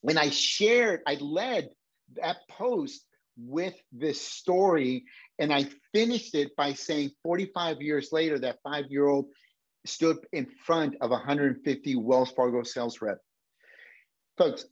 [0.00, 1.70] When I shared, I led
[2.16, 3.04] that post
[3.36, 5.04] with this story,
[5.38, 9.26] and I finished it by saying 45 years later, that five year old
[9.86, 13.18] stood in front of 150 Wells Fargo sales rep.
[14.38, 14.64] Folks,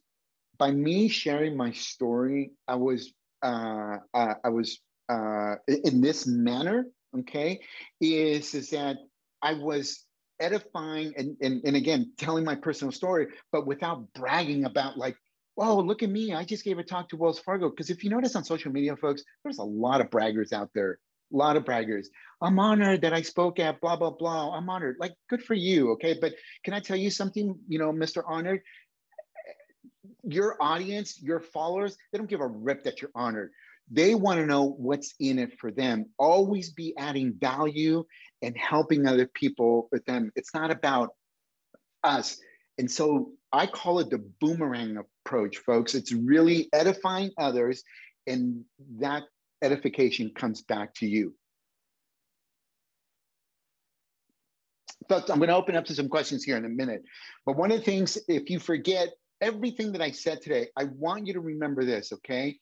[0.57, 4.79] by me sharing my story, I was uh, uh, I was
[5.09, 6.85] uh, in this manner.
[7.19, 7.59] Okay,
[8.01, 8.97] is is that
[9.41, 10.05] I was
[10.39, 15.15] edifying and, and and again telling my personal story, but without bragging about like,
[15.57, 16.33] Oh, whoa, look at me!
[16.33, 17.69] I just gave a talk to Wells Fargo.
[17.69, 20.99] Because if you notice on social media, folks, there's a lot of braggers out there
[21.33, 22.07] a lot of braggers.
[22.41, 24.55] I'm honored that I spoke at blah, blah, blah.
[24.55, 24.97] I'm honored.
[24.99, 25.91] Like, good for you.
[25.91, 26.15] Okay.
[26.19, 26.33] But
[26.63, 28.23] can I tell you something, you know, Mr.
[28.25, 28.61] Honored?
[30.23, 33.51] Your audience, your followers, they don't give a rip that you're honored.
[33.91, 36.05] They want to know what's in it for them.
[36.17, 38.05] Always be adding value
[38.41, 40.31] and helping other people with them.
[40.35, 41.09] It's not about
[42.03, 42.37] us.
[42.77, 45.95] And so I call it the boomerang approach, folks.
[45.95, 47.83] It's really edifying others,
[48.27, 48.63] and
[48.99, 49.23] that
[49.61, 51.33] edification comes back to you.
[55.09, 57.03] But I'm going to open up to some questions here in a minute.
[57.45, 59.09] But one of the things, if you forget
[59.41, 62.57] everything that I said today, I want you to remember this, okay?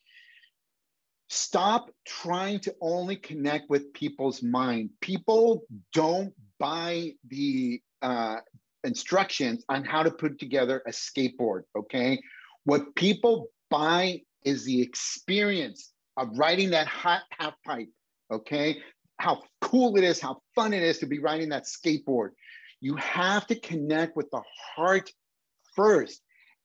[1.30, 4.90] Stop trying to only connect with people's mind.
[5.02, 8.38] People don't buy the uh,
[8.84, 12.20] instructions on how to put together a skateboard, okay?
[12.64, 17.90] What people buy is the experience of riding that hot half pipe,
[18.32, 18.78] okay?
[19.18, 22.30] How cool it is, how fun it is to be riding that skateboard.
[22.80, 24.42] You have to connect with the
[24.76, 25.12] heart
[25.76, 26.22] first.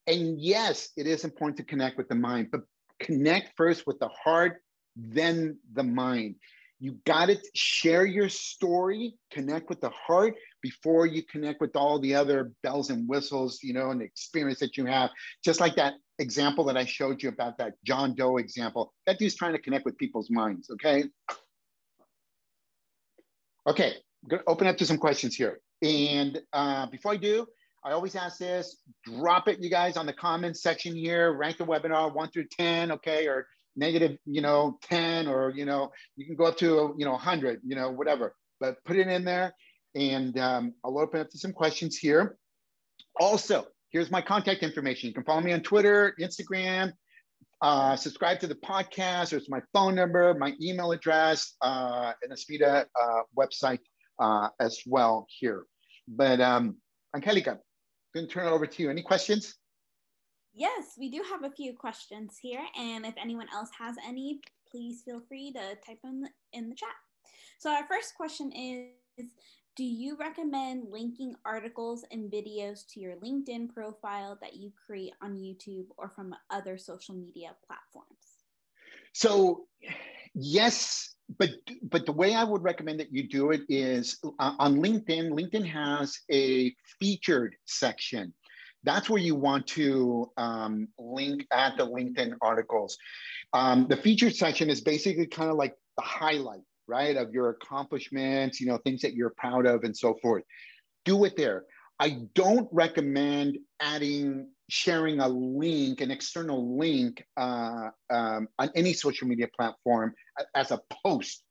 [0.07, 2.63] And yes, it is important to connect with the mind, but
[3.01, 4.63] connect first with the heart,
[4.97, 6.37] then the mind.
[6.79, 11.99] You got to share your story, connect with the heart before you connect with all
[11.99, 15.11] the other bells and whistles, you know, and experience that you have.
[15.45, 19.35] Just like that example that I showed you about that John Doe example, that dude's
[19.35, 21.05] trying to connect with people's minds, okay?
[23.67, 25.61] Okay, I'm gonna open up to some questions here.
[25.83, 27.47] And uh, before I do,
[27.85, 31.65] I always ask this, drop it, you guys, on the comments section here, rank the
[31.65, 33.47] webinar one through 10, okay, or
[33.77, 37.61] negative, you know, 10 or, you know, you can go up to, you know, 100,
[37.65, 39.55] you know, whatever, but put it in there
[39.97, 42.37] and um, I'll open up to some questions here.
[43.19, 45.09] Also, here's my contact information.
[45.09, 46.93] You can follow me on Twitter, Instagram,
[47.63, 49.31] uh, subscribe to the podcast.
[49.31, 53.81] There's my phone number, my email address, uh, and the Aspira uh, website
[54.19, 55.65] uh, as well here.
[56.07, 56.77] But um,
[57.15, 57.59] Angelica, I'm
[58.15, 58.91] going to turn it over to you.
[58.91, 59.55] Any questions?
[60.53, 64.41] Yes, we do have a few questions here, and if anyone else has any,
[64.71, 66.89] please feel free to type them in the chat.
[67.59, 69.27] So our first question is,
[69.77, 75.37] do you recommend linking articles and videos to your LinkedIn profile that you create on
[75.37, 78.09] YouTube or from other social media platforms?
[79.13, 79.67] So,
[80.35, 81.51] yes, but
[81.83, 85.31] but the way I would recommend that you do it is uh, on LinkedIn.
[85.31, 88.33] LinkedIn has a featured section
[88.87, 92.97] that's where you want to um, link add the LinkedIn articles.
[93.53, 98.61] Um, the featured section is basically kind of like the highlight, right, of your accomplishments,
[98.61, 100.45] you know, things that you're proud of and so forth.
[101.05, 101.65] Do it there.
[101.99, 109.27] I don't recommend adding, sharing a link, an external link uh, um, on any social
[109.27, 110.15] media platform
[110.55, 111.43] as a post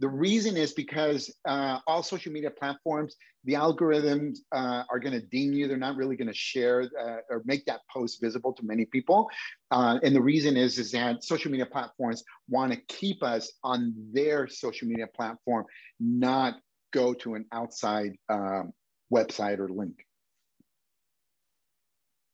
[0.00, 5.24] The reason is because uh, all social media platforms, the algorithms uh, are going to
[5.26, 5.68] deem you.
[5.68, 9.30] They're not really going to share uh, or make that post visible to many people.
[9.70, 13.94] Uh, and the reason is, is that social media platforms want to keep us on
[14.12, 15.64] their social media platform,
[16.00, 16.54] not
[16.92, 18.72] go to an outside um,
[19.12, 20.04] website or link.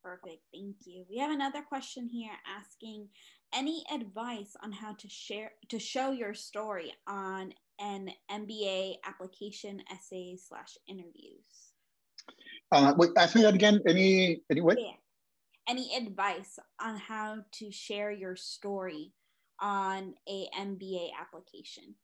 [0.02, 1.04] Perfect, thank you.
[1.08, 3.08] We have another question here asking
[3.54, 10.36] any advice on how to share to show your story on an MBA application essay
[10.36, 11.72] slash interviews?
[12.70, 13.80] Uh, wait, ask me that again.
[13.86, 14.78] Any any what?
[14.80, 14.92] Yeah.
[15.68, 19.12] Any advice on how to share your story
[19.60, 21.94] on a MBA application?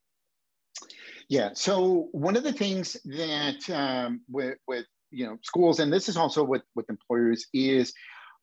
[1.29, 1.51] Yeah.
[1.55, 6.17] So one of the things that um, with with you know schools, and this is
[6.17, 7.93] also with with employers, is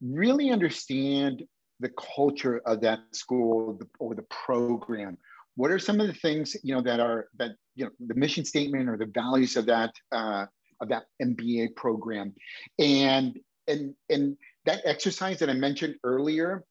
[0.01, 1.43] really understand
[1.79, 5.17] the culture of that school or the program.
[5.55, 8.45] What are some of the things you know that are that you know the mission
[8.45, 10.45] statement or the values of that uh,
[10.81, 12.33] of that MBA program,
[12.79, 16.65] and and and that exercise that I mentioned earlier,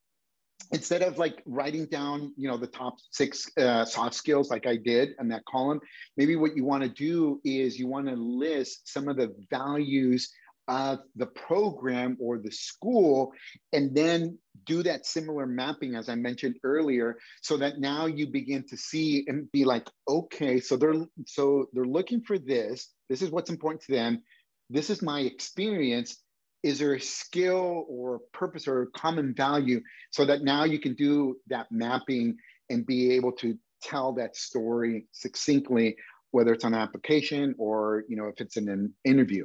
[0.73, 4.77] instead of like writing down you know the top six uh, soft skills like I
[4.77, 5.81] did in that column,
[6.17, 10.31] maybe what you want to do is you want to list some of the values
[10.69, 13.33] of the program or the school
[13.73, 18.65] and then do that similar mapping as i mentioned earlier so that now you begin
[18.67, 20.95] to see and be like okay so they're
[21.27, 22.89] so they're looking for this.
[23.09, 24.23] This is what's important to them.
[24.71, 26.17] This is my experience.
[26.63, 29.81] Is there a skill or purpose or a common value?
[30.11, 32.37] So that now you can do that mapping
[32.71, 35.97] and be able to tell that story succinctly
[36.31, 39.45] whether it's on application or you know if it's in an interview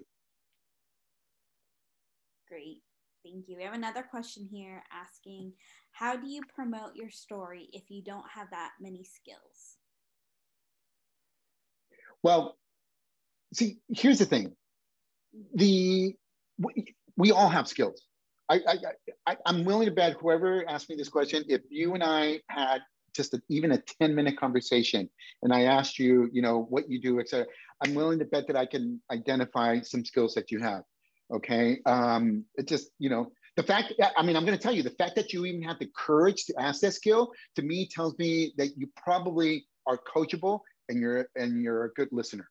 [2.49, 2.81] Great.
[3.23, 3.57] Thank you.
[3.57, 5.53] We have another question here asking
[5.91, 9.77] How do you promote your story if you don't have that many skills?
[12.23, 12.57] Well,
[13.53, 14.55] see, here's the thing
[15.53, 16.15] the
[16.57, 18.01] we, we all have skills.
[18.49, 18.77] I, I,
[19.27, 22.79] I, I'm willing to bet whoever asked me this question, if you and I had
[23.15, 25.07] just a, even a 10 minute conversation
[25.43, 27.45] and I asked you, you know, what you do, etc
[27.81, 30.83] I'm willing to bet that I can identify some skills that you have.
[31.33, 31.79] Okay.
[31.85, 34.91] Um, it just, you know, the fact, I mean, I'm going to tell you the
[34.91, 38.53] fact that you even have the courage to ask that skill to me tells me
[38.57, 42.49] that you probably are coachable and you're, and you're a good listener.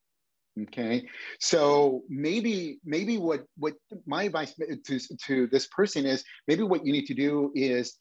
[0.64, 1.06] Okay.
[1.40, 3.74] So maybe, maybe what, what
[4.06, 7.96] my advice to, to this person is maybe what you need to do is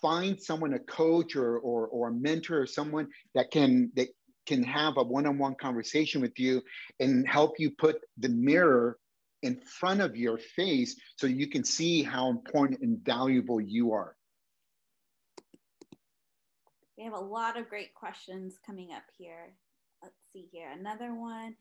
[0.00, 4.08] find someone, a coach or, or, or a mentor or someone that can, that
[4.46, 6.62] can have a one-on-one conversation with you
[7.00, 8.96] and help you put the mirror
[9.42, 14.16] in front of your face so you can see how important and valuable you are.
[16.96, 19.54] We have a lot of great questions coming up here.
[20.02, 20.70] Let's see here.
[20.70, 21.54] Another one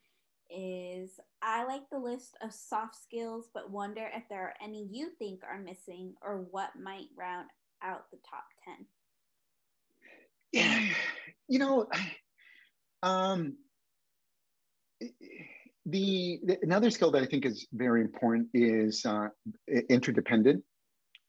[0.50, 5.10] is I like the list of soft skills, but wonder if there are any you
[5.18, 7.48] think are missing or what might round
[7.84, 8.86] out the top 10.
[10.52, 10.94] Yeah,
[11.48, 11.88] you know,
[13.04, 13.58] um,
[15.86, 19.28] the, the, another skill that I think is very important is uh,
[19.90, 20.64] interdependent.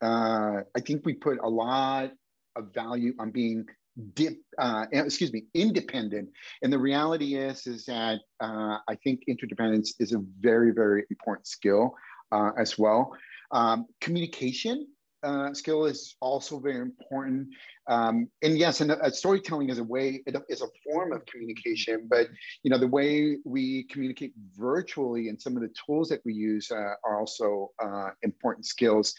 [0.02, 2.12] Uh, I think we put a lot
[2.56, 3.66] of value on being
[4.14, 6.28] dip, uh, excuse me, independent.
[6.62, 11.46] And the reality is, is that uh, I think interdependence is a very, very important
[11.46, 11.94] skill
[12.32, 13.12] uh, as well.
[13.52, 14.86] Um, communication
[15.22, 17.48] uh, skill is also very important.
[17.88, 22.06] Um, and yes, and uh, storytelling is a way, it is a form of communication,
[22.08, 22.28] but
[22.62, 26.70] you know, the way we communicate virtually and some of the tools that we use
[26.70, 29.14] uh, are also uh, important skills.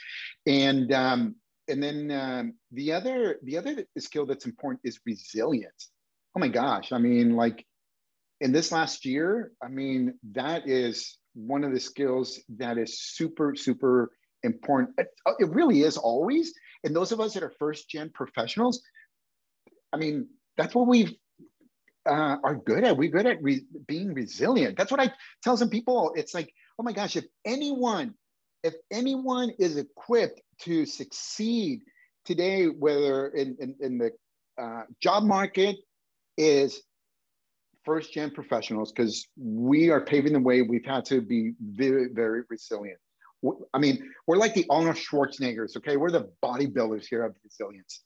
[0.46, 1.36] And, um,
[1.68, 5.90] and then um, the other, the other skill that's important is resilience.
[6.36, 6.92] Oh my gosh.
[6.92, 7.66] I mean, like
[8.42, 13.56] in this last year, I mean, that is one of the skills that is super,
[13.56, 14.12] super
[14.48, 14.96] important.
[14.98, 16.54] It, uh, really is always.
[16.84, 18.82] And those of us that are first gen professionals,
[19.94, 20.28] I mean,
[20.58, 21.20] that's what we
[22.08, 22.98] uh, are good at.
[22.98, 24.78] We're good at re- being resilient.
[24.78, 25.12] That's what I
[25.44, 26.14] tell some people.
[26.16, 28.14] It's like, oh my gosh, if anyone,
[28.64, 31.82] if anyone is equipped to succeed
[32.26, 34.12] today, whether in, in, in the
[34.62, 35.78] uh, job market,
[36.38, 36.82] is
[37.84, 40.62] first gen professionals because we are paving the way.
[40.62, 43.00] We've had to be very, very resilient.
[43.74, 45.98] I mean, we're like the Arnold Schwarzeneggers, okay?
[45.98, 48.04] We're the bodybuilders here of resilience.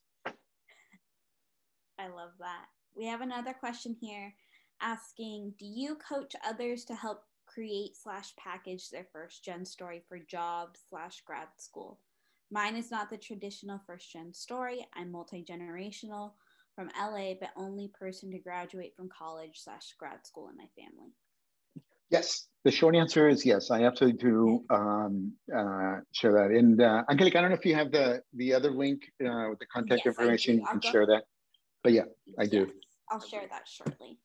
[1.98, 2.66] I love that.
[2.96, 4.34] We have another question here
[4.82, 10.20] asking Do you coach others to help create slash package their first gen story for
[10.20, 12.00] job slash grad school?
[12.50, 14.86] Mine is not the traditional first gen story.
[14.94, 16.32] I'm multi generational
[16.76, 21.14] from LA, but only person to graduate from college slash grad school in my family.
[22.12, 23.72] Yes, the short answer is yes.
[23.72, 26.52] I absolutely do um, uh, share that.
[26.52, 29.60] And uh, Angelica, I don't know if you have the the other link uh, with
[29.60, 30.60] the contact yes, information.
[30.60, 31.24] You can share that.
[31.84, 32.04] But yeah,
[32.38, 32.68] I do.
[32.68, 32.76] Yes,
[33.10, 34.20] I'll share that shortly.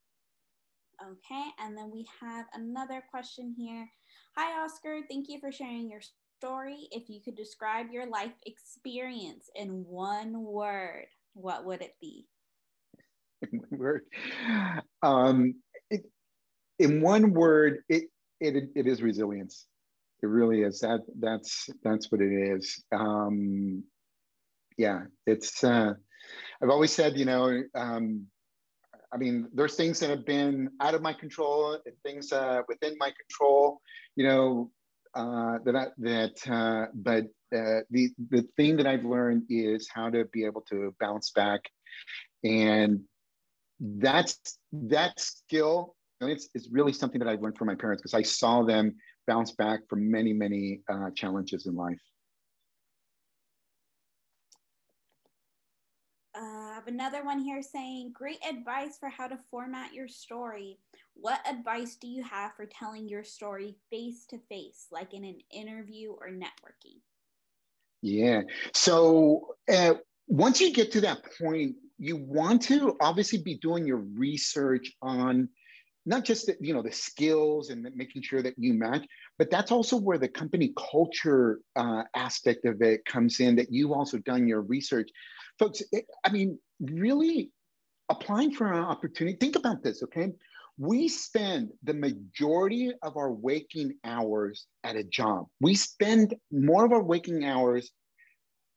[1.01, 3.89] Okay, and then we have another question here.
[4.37, 5.01] Hi, Oscar.
[5.09, 6.01] Thank you for sharing your
[6.39, 6.89] story.
[6.91, 12.27] If you could describe your life experience in one word, what would it be?
[13.51, 14.03] One word.
[15.03, 15.55] Um,
[16.79, 18.05] in one word, it,
[18.41, 19.67] it, it is resilience.
[20.23, 20.81] It really is.
[20.81, 22.83] That that's that's what it is.
[22.93, 23.85] Um,
[24.79, 25.63] yeah, it's.
[25.63, 25.95] Uh,
[26.63, 28.27] I've always said, you know, um,
[29.13, 33.13] I mean, there's things that have been out of my control, things uh, within my
[33.13, 33.81] control,
[34.17, 34.71] you know,
[35.15, 36.51] uh, that I, that.
[36.51, 37.25] Uh, but
[37.57, 41.61] uh, the the thing that I've learned is how to be able to bounce back,
[42.45, 43.01] and
[43.81, 45.96] that's that skill.
[46.21, 48.95] It's, it's really something that I've learned from my parents because I saw them
[49.27, 52.01] bounce back from many many uh, challenges in life.
[56.35, 60.79] I have another one here saying, Great advice for how to format your story.
[61.15, 65.39] What advice do you have for telling your story face to face, like in an
[65.51, 67.01] interview or networking?
[68.03, 68.43] Yeah.
[68.75, 69.95] So uh,
[70.29, 75.49] once you get to that point, you want to obviously be doing your research on
[76.07, 79.05] not just the, you know the skills and making sure that you match
[79.39, 83.93] but that's also where the company culture uh, aspect of it comes in that you've
[83.93, 85.11] also done your research
[85.59, 87.51] folks it, i mean really
[88.09, 90.33] applying for an opportunity, think about this, okay?
[90.79, 95.47] We spend the majority of our waking hours at a job.
[95.61, 97.91] We spend more of our waking hours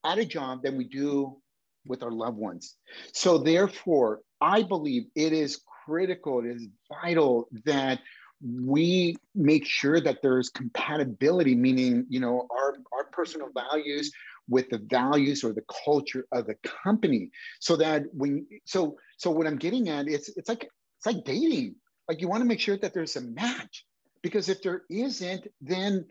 [0.05, 1.37] at a job than we do
[1.85, 2.75] with our loved ones.
[3.13, 6.67] So, therefore, I believe it is critical, it is
[7.03, 7.99] vital that
[8.41, 14.11] we make sure that there's compatibility, meaning, you know, our, our personal values
[14.47, 17.29] with the values or the culture of the company.
[17.59, 20.67] So that when so so what i'm getting at it's it's like
[20.97, 21.75] it's like dating.
[22.07, 23.85] Like you want to make sure that there's a match
[24.23, 26.05] because if there isn't then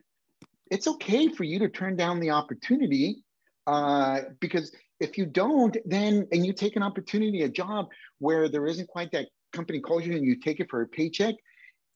[0.70, 3.24] it's okay for you to turn down the opportunity
[3.66, 8.66] uh, because if you don't then and you take an opportunity a job where there
[8.66, 11.34] isn't quite that company culture and you take it for a paycheck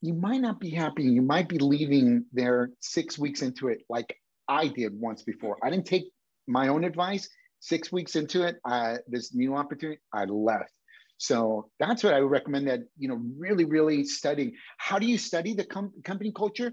[0.01, 4.17] you might not be happy you might be leaving there six weeks into it like
[4.49, 6.05] i did once before i didn't take
[6.47, 7.29] my own advice,
[7.61, 10.73] six weeks into it, uh, this new opportunity, I left.
[11.19, 14.55] So that's what I would recommend that, you know, really, really studying.
[14.79, 16.73] How do you study the com- company culture?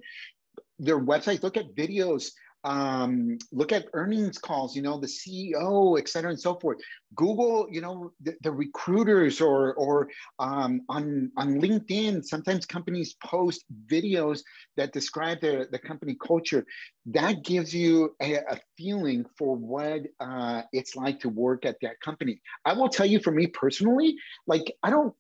[0.80, 2.32] Their websites, look at videos,
[2.64, 6.78] um, look at earnings calls, you know, the CEO, et cetera, and so forth.
[7.16, 13.64] Google, you know, the, the recruiters or, or um, on, on LinkedIn, sometimes companies post
[13.88, 14.42] videos
[14.78, 16.66] that describe the, the company culture.
[17.08, 22.00] That gives you a, a feeling for what uh, it's like to work at that
[22.02, 22.42] company.
[22.66, 24.16] I will tell you for me personally,
[24.48, 25.14] like, I don't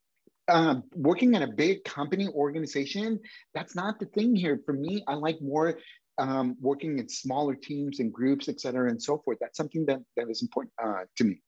[0.50, 3.20] uh, working at a big company organization,
[3.54, 4.60] that's not the thing here.
[4.66, 5.78] For me, I like more
[6.20, 9.38] um, working in smaller teams and groups, et cetera, and so forth.
[9.40, 11.42] That's something that, that is important uh, to me.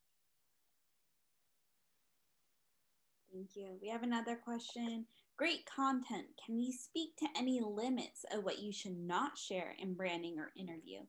[3.34, 3.78] Thank you.
[3.82, 5.06] We have another question.
[5.38, 6.26] Great content.
[6.44, 10.52] Can you speak to any limits of what you should not share in branding or
[10.58, 11.00] interview?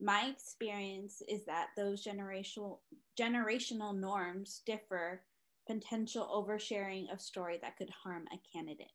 [0.00, 2.78] My experience is that those generational
[3.18, 5.22] generational norms differ
[5.66, 8.92] potential oversharing of story that could harm a candidate.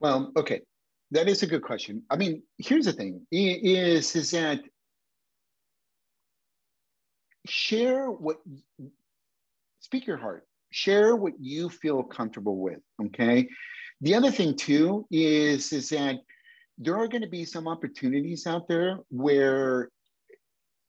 [0.00, 0.62] Well, okay
[1.10, 2.02] that is a good question.
[2.10, 4.60] I mean, here's the thing: is is that
[7.46, 8.38] share what,
[9.80, 12.80] speak your heart, share what you feel comfortable with.
[13.06, 13.48] Okay.
[14.00, 16.16] The other thing too is is that
[16.78, 19.90] there are going to be some opportunities out there where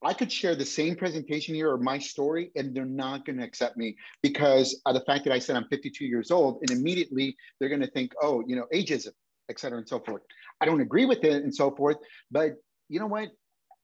[0.02, 3.44] I could share the same presentation here or my story, and they're not going to
[3.44, 7.36] accept me because of the fact that I said I'm 52 years old, and immediately
[7.58, 9.12] they're going to think, oh, you know, ageism
[9.48, 10.22] et cetera, and so forth.
[10.60, 11.96] I don't agree with it and so forth,
[12.30, 12.52] but
[12.88, 13.28] you know what?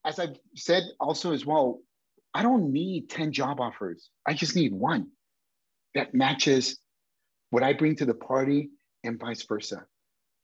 [0.05, 1.81] As I've said also as well,
[2.35, 4.11] I don't need 10 job offers.
[4.27, 5.09] I just need one
[5.95, 6.79] that matches
[7.51, 8.71] what I bring to the party
[9.05, 9.85] and vice versa.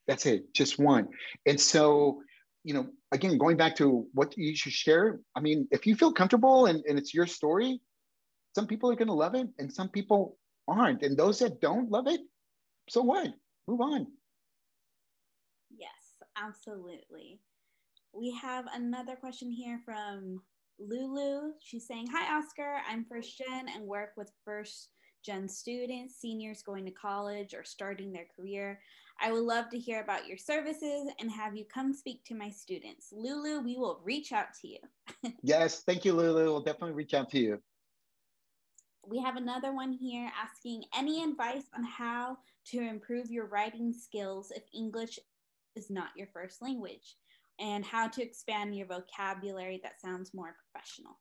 [0.07, 1.09] That's it, just one.
[1.47, 2.23] And so,
[2.65, 6.13] you know, again, going back to what you should share, I mean, if you feel
[6.13, 7.81] comfortable and, and it's your story,
[8.55, 11.03] some people are going to love it and some people aren't.
[11.03, 12.21] And those that don't love it,
[12.89, 13.29] so what?
[13.67, 14.07] Move on.
[16.43, 17.41] Absolutely.
[18.13, 20.41] We have another question here from
[20.79, 21.53] Lulu.
[21.61, 22.79] She's saying, Hi, Oscar.
[22.89, 24.91] I'm first gen and work with first
[25.25, 28.81] gen students, seniors going to college or starting their career.
[29.21, 32.51] I would love to hear about your services and have you come speak to my
[32.51, 33.09] students.
[33.13, 34.79] Lulu, we will reach out to you.
[35.43, 36.45] yes, thank you, Lulu.
[36.45, 37.61] We'll definitely reach out to you.
[39.05, 44.53] We have another one here asking any advice on how to improve your writing skills
[44.55, 45.19] if English
[45.79, 47.17] is not your first language
[47.61, 51.19] and how to expand your vocabulary that sounds more professional.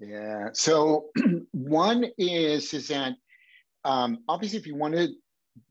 [0.00, 0.50] Yeah.
[0.52, 1.06] So
[1.52, 3.14] one is is that
[3.84, 5.08] um, obviously if you want to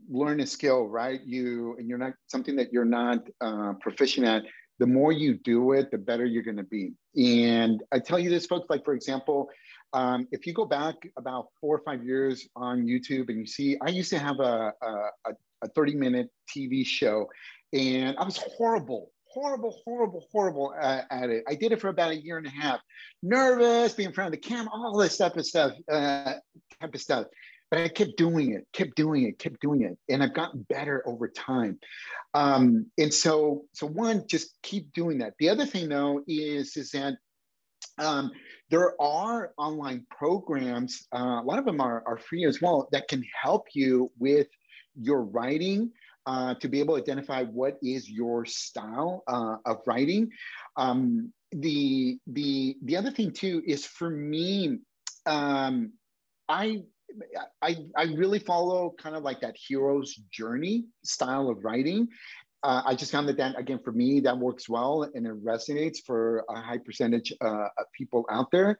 [0.09, 1.21] learn a skill, right?
[1.25, 4.43] You and you're not something that you're not uh, proficient at.
[4.80, 6.93] The more you do it, the better you're going to be.
[7.17, 8.67] And I tell you this, folks.
[8.69, 9.49] Like for example,
[9.93, 13.78] um, if you go back about four or five years on YouTube and you see,
[13.82, 15.32] I used to have a, a,
[15.63, 17.28] a 30 minute TV show
[17.74, 21.43] and I was horrible horrible, horrible, horrible at, at, it.
[21.47, 22.80] I did it for about a year and a half.
[23.22, 26.34] Nervous, being in front of the camera, all this type of stuff, uh,
[26.82, 27.28] type of stuff.
[27.70, 31.03] But I kept doing it, kept doing it, kept doing it, and I've gotten better
[31.05, 31.78] over time.
[32.34, 35.34] Um, and so, so one, just keep doing that.
[35.38, 37.15] The other thing, though, is is that
[37.99, 38.32] um,
[38.70, 41.07] there are online programs.
[41.13, 44.47] Uh, a lot of them are, are free as well that can help you with
[44.99, 45.91] your writing
[46.28, 50.30] uh, to be able to identify what is your style uh, of writing.
[50.75, 54.80] Um, the the the other thing too is for me,
[55.25, 55.93] um,
[56.49, 56.84] I
[57.61, 62.09] I, I really follow kind of like that hero's journey style of writing.
[62.63, 65.99] Uh, I just found that that again for me that works well and it resonates
[66.05, 68.78] for a high percentage uh, of people out there,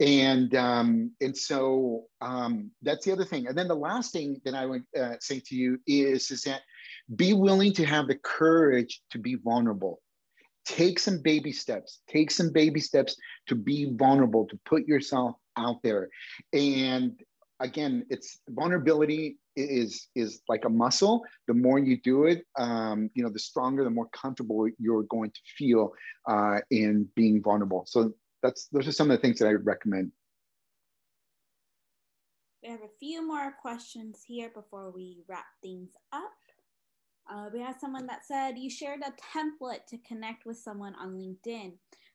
[0.00, 3.46] and um, and so um, that's the other thing.
[3.46, 6.60] And then the last thing that I would uh, say to you is is that
[7.16, 10.00] be willing to have the courage to be vulnerable.
[10.64, 12.00] Take some baby steps.
[12.08, 13.16] Take some baby steps
[13.48, 16.08] to be vulnerable, to put yourself out there.
[16.52, 17.18] And
[17.58, 21.24] again, it's vulnerability is is like a muscle.
[21.48, 25.30] The more you do it, um, you know, the stronger, the more comfortable you're going
[25.30, 25.92] to feel
[26.28, 27.84] uh, in being vulnerable.
[27.86, 30.12] So that's those are some of the things that I would recommend.
[32.62, 36.34] We have a few more questions here before we wrap things up.
[37.30, 41.14] Uh, we have someone that said you shared a template to connect with someone on
[41.14, 41.74] LinkedIn.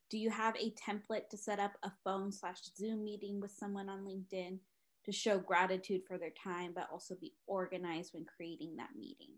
[0.10, 3.88] Do you have a template to set up a phone slash Zoom meeting with someone
[3.88, 4.60] on LinkedIn
[5.06, 9.32] to show gratitude for their time, but also be organized when creating that meeting?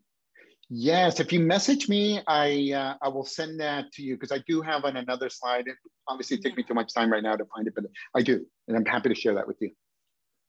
[0.70, 4.44] Yes, if you message me, I uh, I will send that to you because I
[4.48, 5.68] do have on another slide.
[5.68, 5.78] It
[6.10, 6.58] obviously take yeah.
[6.58, 9.10] me too much time right now to find it, but I do, and I'm happy
[9.10, 9.72] to share that with you.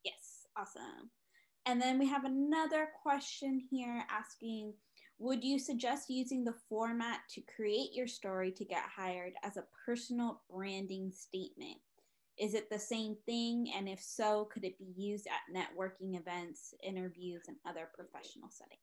[0.05, 1.11] Yes, awesome.
[1.67, 4.73] And then we have another question here asking
[5.19, 9.65] would you suggest using the format to create your story to get hired as a
[9.85, 11.77] personal branding statement?
[12.39, 13.73] Is it the same thing?
[13.77, 18.79] And if so, could it be used at networking events, interviews, and other professional settings?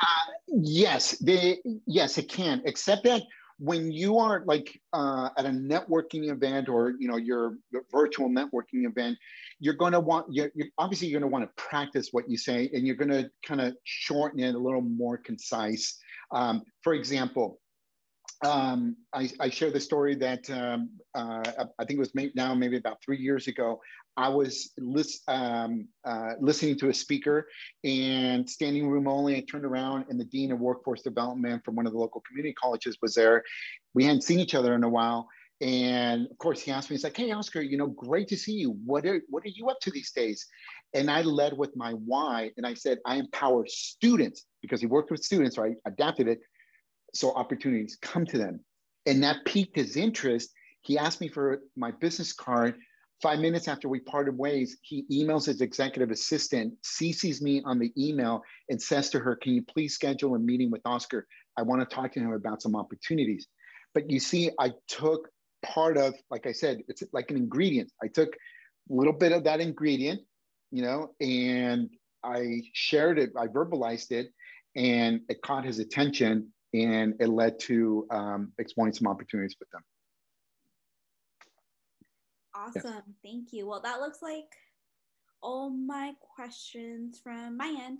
[0.00, 3.22] Uh, yes, they, yes, it can, except that
[3.58, 8.28] when you are like uh, at a networking event or you know your, your virtual
[8.28, 9.16] networking event
[9.58, 12.36] you're going to want you're, you're obviously you're going to want to practice what you
[12.36, 15.98] say and you're going to kind of shorten it a little more concise
[16.32, 17.58] um, for example
[18.44, 21.42] um, I, I share the story that um, uh,
[21.78, 23.80] I think it was now maybe about three years ago.
[24.16, 24.72] I was
[25.28, 27.48] um, uh, listening to a speaker
[27.84, 29.36] and standing room only.
[29.36, 32.54] I turned around and the dean of workforce development from one of the local community
[32.54, 33.42] colleges was there.
[33.94, 35.28] We hadn't seen each other in a while.
[35.60, 38.52] And of course, he asked me, he's like, hey, Oscar, you know, great to see
[38.52, 38.78] you.
[38.84, 40.46] What are, what are you up to these days?
[40.94, 42.52] And I led with my why.
[42.56, 46.40] And I said, I empower students because he worked with students, so I adapted it.
[47.14, 48.60] So opportunities come to them.
[49.06, 50.50] And that piqued his interest.
[50.82, 52.76] He asked me for my business card.
[53.22, 57.92] Five minutes after we parted ways, he emails his executive assistant, CCs me on the
[57.96, 61.26] email, and says to her, Can you please schedule a meeting with Oscar?
[61.56, 63.46] I want to talk to him about some opportunities.
[63.94, 65.30] But you see, I took
[65.64, 67.90] part of, like I said, it's like an ingredient.
[68.02, 70.20] I took a little bit of that ingredient,
[70.70, 71.88] you know, and
[72.22, 74.32] I shared it, I verbalized it,
[74.74, 79.80] and it caught his attention and it led to um, exploring some opportunities with them.
[82.56, 82.82] Awesome.
[82.84, 83.00] Yeah.
[83.22, 83.66] Thank you.
[83.66, 84.54] Well, that looks like
[85.42, 87.98] all my questions from my end.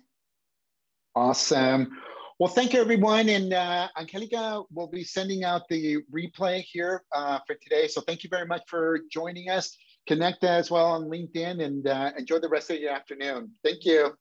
[1.15, 1.91] Awesome.
[2.39, 3.29] Well, thank you, everyone.
[3.29, 7.89] And uh, Angelica will be sending out the replay here uh, for today.
[7.89, 9.77] So thank you very much for joining us.
[10.07, 13.51] Connect as well on LinkedIn and uh, enjoy the rest of your afternoon.
[13.65, 14.15] Thank you.